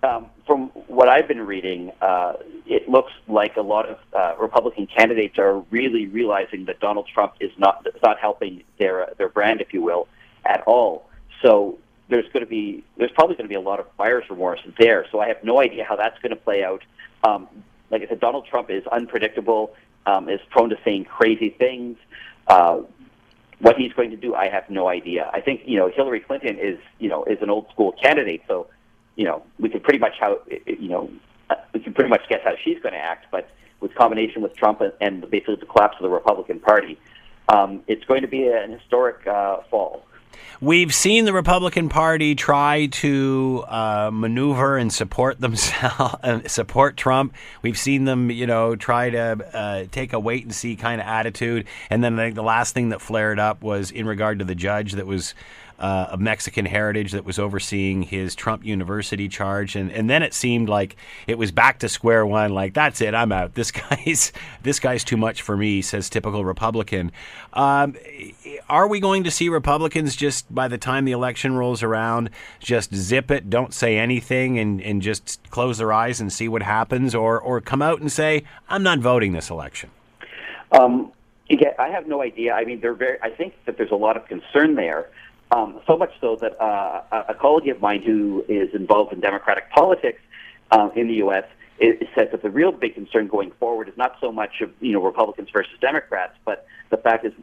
um, 0.04 0.28
from 0.46 0.68
what 0.88 1.08
I've 1.08 1.28
been 1.28 1.46
reading, 1.46 1.92
uh, 2.02 2.34
it 2.66 2.90
looks 2.90 3.12
like 3.28 3.58
a 3.58 3.62
lot 3.62 3.88
of 3.88 3.98
uh, 4.14 4.36
Republican 4.40 4.88
candidates 4.88 5.38
are 5.38 5.60
really 5.72 6.08
realizing 6.08 6.66
that 6.66 6.80
Donald 6.80 7.08
Trump 7.08 7.34
is 7.40 7.52
not 7.58 7.86
is 7.88 8.02
not 8.02 8.20
helping 8.20 8.64
their 8.80 9.04
uh, 9.04 9.14
their 9.18 9.30
brand, 9.30 9.62
if 9.62 9.74
you 9.74 9.82
will, 9.82 10.08
at 10.46 10.64
all. 10.66 11.10
So 11.42 11.78
there's 12.10 12.26
going 12.32 12.42
to 12.42 12.50
be 12.50 12.84
there's 12.98 13.12
probably 13.12 13.36
going 13.36 13.46
to 13.46 13.50
be 13.50 13.56
a 13.56 13.62
lot 13.62 13.80
of 13.80 13.98
buyer's 13.98 14.30
remorse 14.30 14.60
there. 14.80 15.06
So 15.12 15.20
I 15.20 15.28
have 15.28 15.44
no 15.44 15.60
idea 15.60 15.84
how 15.84 15.96
that's 15.96 16.18
going 16.20 16.32
to 16.32 16.36
play 16.36 16.64
out. 16.64 16.84
Um, 17.24 17.48
like 17.90 18.02
I 18.02 18.08
said, 18.08 18.20
Donald 18.20 18.46
Trump 18.48 18.70
is 18.70 18.86
unpredictable, 18.88 19.76
um, 20.06 20.30
is 20.30 20.40
prone 20.50 20.70
to 20.70 20.78
saying 20.84 21.06
crazy 21.06 21.50
things. 21.50 21.98
Uh, 22.48 22.82
what 23.60 23.78
he's 23.78 23.94
going 23.94 24.12
to 24.12 24.18
do, 24.18 24.36
I 24.36 24.50
have 24.50 24.70
no 24.70 24.88
idea. 24.88 25.30
I 25.34 25.42
think 25.42 25.62
you 25.66 25.78
know 25.78 25.90
Hillary 25.90 26.20
Clinton 26.20 26.58
is 26.60 26.78
you 27.00 27.10
know 27.10 27.24
is 27.24 27.42
an 27.42 27.50
old 27.50 27.70
school 27.72 27.94
candidate, 27.94 28.44
so 28.48 28.68
you 29.16 29.26
know 29.26 29.44
we 29.60 29.70
can 29.70 29.80
pretty 29.80 30.00
much 30.00 30.14
how 30.20 30.42
you 30.66 30.90
know 30.90 31.10
uh, 31.50 31.56
we 31.74 31.80
can 31.80 31.94
pretty 31.94 32.10
much 32.10 32.28
guess 32.30 32.42
how 32.44 32.54
she's 32.64 32.80
going 32.82 32.94
to 32.94 33.00
act. 33.00 33.28
But 33.32 33.50
with 33.80 33.96
combination 33.96 34.42
with 34.42 34.56
Trump 34.56 34.82
and, 34.82 34.94
and 35.02 35.30
basically 35.30 35.56
the 35.56 35.66
collapse 35.66 35.96
of 35.98 36.04
the 36.04 36.10
Republican 36.10 36.60
Party, 36.60 37.00
um, 37.50 37.84
it's 37.88 38.04
going 38.06 38.22
to 38.22 38.28
be 38.28 38.48
an 38.48 38.72
historic 38.72 39.26
uh, 39.28 39.58
fall. 39.70 40.05
We've 40.62 40.94
seen 40.94 41.26
the 41.26 41.34
Republican 41.34 41.90
Party 41.90 42.36
try 42.36 42.88
to 42.88 43.64
uh, 43.68 44.10
maneuver 44.14 44.78
and 44.78 44.92
support 44.92 45.40
themselves, 45.42 46.16
and 46.24 46.50
support 46.50 46.98
Trump. 46.98 47.34
We've 47.62 47.78
seen 47.78 48.06
them, 48.06 48.32
you 48.32 48.48
know, 48.48 48.76
try 48.76 49.10
to 49.10 49.58
uh, 49.58 49.86
take 49.92 50.14
a 50.14 50.20
wait 50.20 50.44
and 50.44 50.54
see 50.54 50.76
kind 50.76 51.02
of 51.02 51.08
attitude. 51.08 51.68
And 51.90 52.04
then 52.04 52.20
I 52.20 52.26
think 52.26 52.36
the 52.36 52.44
last 52.44 52.74
thing 52.74 52.90
that 52.90 53.02
flared 53.02 53.40
up 53.40 53.62
was 53.62 53.92
in 53.92 54.06
regard 54.06 54.40
to 54.40 54.46
the 54.46 54.56
judge 54.56 54.94
that 54.94 55.08
was 55.08 55.34
uh, 55.80 56.08
of 56.12 56.20
Mexican 56.20 56.66
heritage 56.66 57.12
that 57.12 57.26
was 57.26 57.38
overseeing 57.38 58.04
his 58.04 58.36
Trump 58.36 58.64
University 58.64 59.28
charge, 59.28 59.76
and 59.76 59.92
and 59.92 60.10
then 60.10 60.24
it 60.24 60.34
seemed 60.34 60.70
like 60.70 60.96
it 61.28 61.38
was 61.38 61.52
back 61.52 61.80
to 61.80 61.90
square 61.90 62.26
one. 62.26 62.54
Like 62.54 62.74
that's 62.74 63.02
it, 63.02 63.14
I'm 63.14 63.32
out. 63.32 63.56
This 63.56 63.72
guy's 63.72 64.32
this 64.64 64.80
guy's 64.80 65.04
too 65.04 65.18
much 65.18 65.42
for 65.42 65.58
me, 65.58 65.82
says 65.82 66.10
typical 66.10 66.46
Republican. 66.46 67.12
Um, 67.54 67.96
are 68.70 68.88
we 68.88 69.00
going 69.00 69.24
to 69.26 69.32
see 69.32 69.50
Republicans 69.50 70.16
just 70.16 70.54
by 70.54 70.68
the 70.68 70.78
time 70.78 71.06
the 71.06 71.12
election 71.12 71.56
rolls 71.56 71.84
around, 71.84 72.30
just 72.60 72.94
zip 72.96 73.30
it, 73.30 73.50
don't 73.50 73.74
say 73.74 73.98
anything, 73.98 74.58
and 74.58 74.82
and 74.82 75.02
just 75.02 75.40
close 75.50 75.78
their 75.78 75.92
eyes 75.92 76.22
and 76.22 76.32
see 76.32 76.48
what 76.48 76.64
happens, 76.64 77.14
or 77.14 77.40
or 77.40 77.60
come 77.60 77.82
out 77.82 78.00
and 78.00 78.12
say 78.12 78.44
I'm 78.70 78.84
not 78.84 79.00
voting 79.00 79.34
this 79.34 79.50
election? 79.50 79.92
Um, 80.72 81.12
yeah, 81.50 81.74
I 81.78 81.90
have 81.90 82.08
no 82.08 82.22
idea. 82.22 82.54
I 82.54 82.66
mean, 82.66 82.80
they're 82.80 82.94
very. 82.94 83.18
I 83.22 83.30
think 83.30 83.54
that 83.66 83.78
there's 83.78 83.92
a 83.92 83.96
lot 83.96 84.18
of 84.18 84.26
concern 84.28 84.76
there. 84.76 85.10
Um, 85.52 85.80
so 85.86 85.96
much 85.96 86.12
so 86.20 86.36
that 86.38 86.60
uh, 86.60 87.24
a 87.30 87.36
colleague 87.36 87.70
of 87.70 87.80
mine 87.82 88.02
who 88.02 88.44
is 88.48 88.74
involved 88.74 89.14
in 89.14 89.20
Democratic 89.20 89.70
politics 89.70 90.20
um, 90.72 90.92
in 90.96 91.08
the 91.08 91.16
U.S. 91.16 91.46
It, 91.78 92.08
says 92.16 92.30
that 92.32 92.42
the 92.42 92.50
real 92.50 92.72
big 92.72 92.96
concern 92.96 93.28
going 93.28 93.52
forward 93.60 93.90
is 93.90 93.98
not 93.98 94.16
so 94.22 94.32
much 94.32 94.62
of 94.62 94.72
you 94.80 94.94
know 94.94 95.04
Republicans 95.04 95.50
versus 95.52 95.74
Democrats, 95.82 96.34
but 96.46 96.66
the 96.90 96.98
fact 96.98 97.26
is 97.26 97.34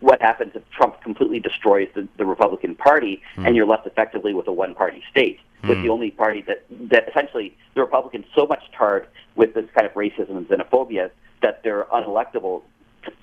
what 0.00 0.20
happens 0.20 0.52
if 0.54 0.68
Trump 0.70 1.00
completely 1.00 1.40
destroys 1.40 1.88
the, 1.94 2.08
the 2.18 2.26
Republican 2.26 2.74
Party 2.74 3.22
and 3.36 3.54
you're 3.54 3.66
left 3.66 3.86
effectively 3.86 4.34
with 4.34 4.48
a 4.48 4.52
one-party 4.52 5.02
state, 5.10 5.38
with 5.66 5.80
the 5.82 5.88
only 5.88 6.10
party 6.10 6.42
that 6.42 6.64
that 6.90 7.08
essentially 7.08 7.56
the 7.74 7.80
Republicans 7.80 8.26
so 8.34 8.46
much 8.46 8.64
tarred 8.76 9.06
with 9.36 9.54
this 9.54 9.66
kind 9.74 9.86
of 9.86 9.94
racism 9.94 10.36
and 10.36 10.48
xenophobia 10.48 11.10
that 11.42 11.62
they're 11.62 11.84
unelectable 11.84 12.62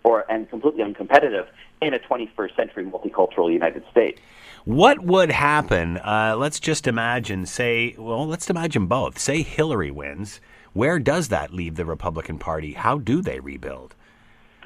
or 0.03 0.29
and 0.31 0.49
completely 0.49 0.83
uncompetitive 0.83 1.47
in 1.81 1.93
a 1.93 1.99
21st 1.99 2.55
century 2.55 2.85
multicultural 2.85 3.51
United 3.51 3.83
States. 3.91 4.19
What 4.65 5.03
would 5.03 5.31
happen? 5.31 5.97
Uh, 5.97 6.35
let's 6.37 6.59
just 6.59 6.87
imagine, 6.87 7.45
say, 7.45 7.95
well, 7.97 8.25
let's 8.25 8.49
imagine 8.49 8.87
both. 8.87 9.19
Say 9.19 9.41
Hillary 9.41 9.91
wins. 9.91 10.39
Where 10.71 10.99
does 10.99 11.27
that 11.27 11.53
leave 11.53 11.75
the 11.75 11.85
Republican 11.85 12.39
Party? 12.39 12.73
How 12.73 12.97
do 12.97 13.21
they 13.21 13.39
rebuild? 13.39 13.95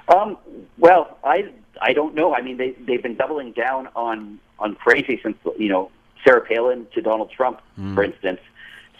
Um, 0.07 0.37
well, 0.77 1.17
I 1.23 1.51
I 1.81 1.93
don't 1.93 2.15
know. 2.15 2.33
I 2.33 2.41
mean, 2.41 2.57
they 2.57 2.71
they've 2.71 3.03
been 3.03 3.15
doubling 3.15 3.51
down 3.51 3.89
on 3.95 4.39
on 4.59 4.75
crazy 4.75 5.19
since 5.21 5.37
you 5.57 5.67
know 5.67 5.91
Sarah 6.25 6.41
Palin 6.41 6.87
to 6.93 7.01
Donald 7.01 7.31
Trump, 7.31 7.59
for 7.93 8.03
instance. 8.03 8.39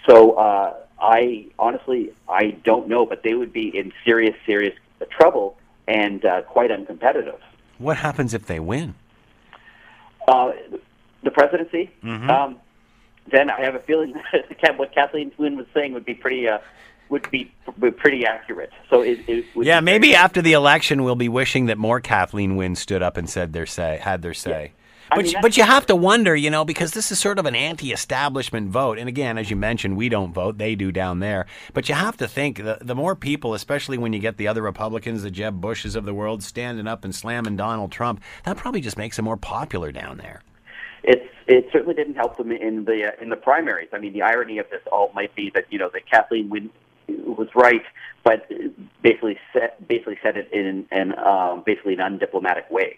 So 0.05 0.31
uh, 0.33 0.73
I 0.99 1.47
honestly 1.57 2.11
I 2.27 2.51
don't 2.63 2.89
know, 2.89 3.05
but 3.05 3.23
they 3.23 3.35
would 3.35 3.53
be 3.53 3.69
in 3.77 3.93
serious 4.03 4.35
serious 4.45 4.75
trouble 5.09 5.57
and 5.87 6.23
uh, 6.25 6.41
quite 6.43 6.69
uncompetitive. 6.71 7.37
What 7.77 7.97
happens 7.97 8.33
if 8.33 8.45
they 8.45 8.59
win? 8.59 8.95
Uh, 10.27 10.51
the 11.23 11.31
presidency. 11.31 11.89
Um, 12.03 12.57
then 13.31 13.49
I 13.49 13.61
have 13.61 13.75
a 13.75 13.79
feeling 13.79 14.13
that 14.61 14.77
what 14.77 14.93
Kathleen 14.93 15.31
Wynne 15.37 15.57
was 15.57 15.67
saying 15.73 15.93
would 15.93 16.05
be 16.05 16.13
pretty 16.13 16.47
uh, 16.47 16.59
would 17.09 17.29
be 17.31 17.51
pretty 17.97 18.25
accurate. 18.25 18.71
So 18.89 19.01
it, 19.01 19.19
it 19.27 19.45
would 19.55 19.65
Yeah, 19.65 19.79
be 19.79 19.85
maybe 19.85 20.15
after 20.15 20.41
the 20.41 20.53
election, 20.53 21.03
we'll 21.03 21.15
be 21.15 21.29
wishing 21.29 21.67
that 21.67 21.77
more 21.77 22.01
Kathleen 22.01 22.55
Wynne 22.57 22.75
stood 22.75 23.01
up 23.01 23.15
and 23.15 23.29
said 23.29 23.53
their 23.53 23.65
say, 23.65 23.97
had 24.01 24.21
their 24.21 24.33
say. 24.33 24.73
But, 25.09 25.25
mean, 25.25 25.35
but 25.41 25.57
you 25.57 25.63
have 25.63 25.85
to 25.87 25.95
wonder, 25.95 26.35
you 26.35 26.49
know, 26.49 26.65
because 26.65 26.91
this 26.91 27.11
is 27.11 27.19
sort 27.19 27.39
of 27.39 27.45
an 27.45 27.55
anti-establishment 27.55 28.69
vote. 28.69 28.97
And 28.97 29.07
again, 29.07 29.37
as 29.37 29.49
you 29.49 29.55
mentioned, 29.55 29.95
we 29.95 30.09
don't 30.09 30.33
vote; 30.33 30.57
they 30.57 30.75
do 30.75 30.91
down 30.91 31.19
there. 31.19 31.45
But 31.73 31.87
you 31.89 31.95
have 31.95 32.17
to 32.17 32.27
think 32.27 32.57
the 32.57 32.77
the 32.81 32.95
more 32.95 33.15
people, 33.15 33.53
especially 33.53 33.97
when 33.97 34.13
you 34.13 34.19
get 34.19 34.37
the 34.37 34.47
other 34.47 34.61
Republicans, 34.61 35.23
the 35.23 35.31
Jeb 35.31 35.61
Bushes 35.61 35.95
of 35.95 36.05
the 36.05 36.13
world, 36.13 36.43
standing 36.43 36.87
up 36.87 37.03
and 37.05 37.15
slamming 37.15 37.55
Donald 37.55 37.91
Trump, 37.91 38.21
that 38.43 38.57
probably 38.57 38.81
just 38.81 38.97
makes 38.97 39.17
him 39.17 39.25
more 39.25 39.37
popular 39.37 39.91
down 39.91 40.17
there. 40.17 40.41
It's 41.03 41.27
it 41.47 41.69
certainly 41.71 41.95
didn't 41.95 42.15
help 42.15 42.37
them 42.37 42.51
in 42.51 42.85
the 42.85 43.07
uh, 43.07 43.21
in 43.21 43.29
the 43.29 43.37
primaries. 43.37 43.89
I 43.93 43.99
mean, 43.99 44.13
the 44.13 44.23
irony 44.23 44.57
of 44.57 44.69
this 44.69 44.81
all 44.91 45.11
might 45.13 45.33
be 45.35 45.51
that 45.55 45.65
you 45.69 45.79
know 45.79 45.89
that 45.93 46.09
Kathleen 46.09 46.49
Wynne 46.49 46.69
was 47.07 47.47
right, 47.55 47.83
but 48.23 48.51
basically 49.01 49.39
said 49.53 49.71
basically 49.87 50.19
said 50.21 50.35
it 50.37 50.51
in 50.51 50.85
an 50.91 51.17
um, 51.17 51.63
basically 51.65 51.93
an 51.93 51.99
undiplomatic 51.99 52.69
way. 52.69 52.97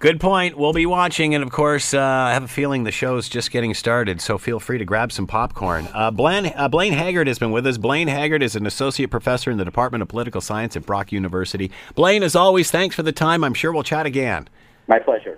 Good 0.00 0.20
point. 0.20 0.58
We'll 0.58 0.74
be 0.74 0.84
watching, 0.84 1.34
and 1.34 1.42
of 1.42 1.50
course, 1.50 1.94
uh, 1.94 2.00
I 2.00 2.34
have 2.34 2.42
a 2.42 2.48
feeling 2.48 2.84
the 2.84 2.90
show's 2.90 3.28
just 3.28 3.50
getting 3.50 3.72
started, 3.72 4.20
so 4.20 4.36
feel 4.36 4.60
free 4.60 4.76
to 4.76 4.84
grab 4.84 5.12
some 5.12 5.26
popcorn. 5.26 5.88
Uh, 5.94 6.10
Blayne, 6.10 6.52
uh, 6.54 6.68
Blayne 6.68 6.92
Haggart 6.92 7.26
has 7.26 7.38
been 7.38 7.52
with 7.52 7.66
us. 7.66 7.78
Blayne 7.78 8.08
Haggart 8.08 8.42
is 8.42 8.54
an 8.54 8.66
associate 8.66 9.10
professor 9.10 9.50
in 9.50 9.56
the 9.56 9.64
Department 9.64 10.02
of 10.02 10.08
Political 10.08 10.42
Science 10.42 10.76
at 10.76 10.84
Brock 10.84 11.10
University. 11.10 11.70
Blayne, 11.94 12.22
as 12.22 12.36
always, 12.36 12.70
thanks 12.70 12.94
for 12.94 13.02
the 13.02 13.12
time. 13.12 13.42
I'm 13.42 13.54
sure 13.54 13.72
we'll 13.72 13.82
chat 13.82 14.04
again. 14.04 14.48
My 14.88 14.98
pleasure. 14.98 15.32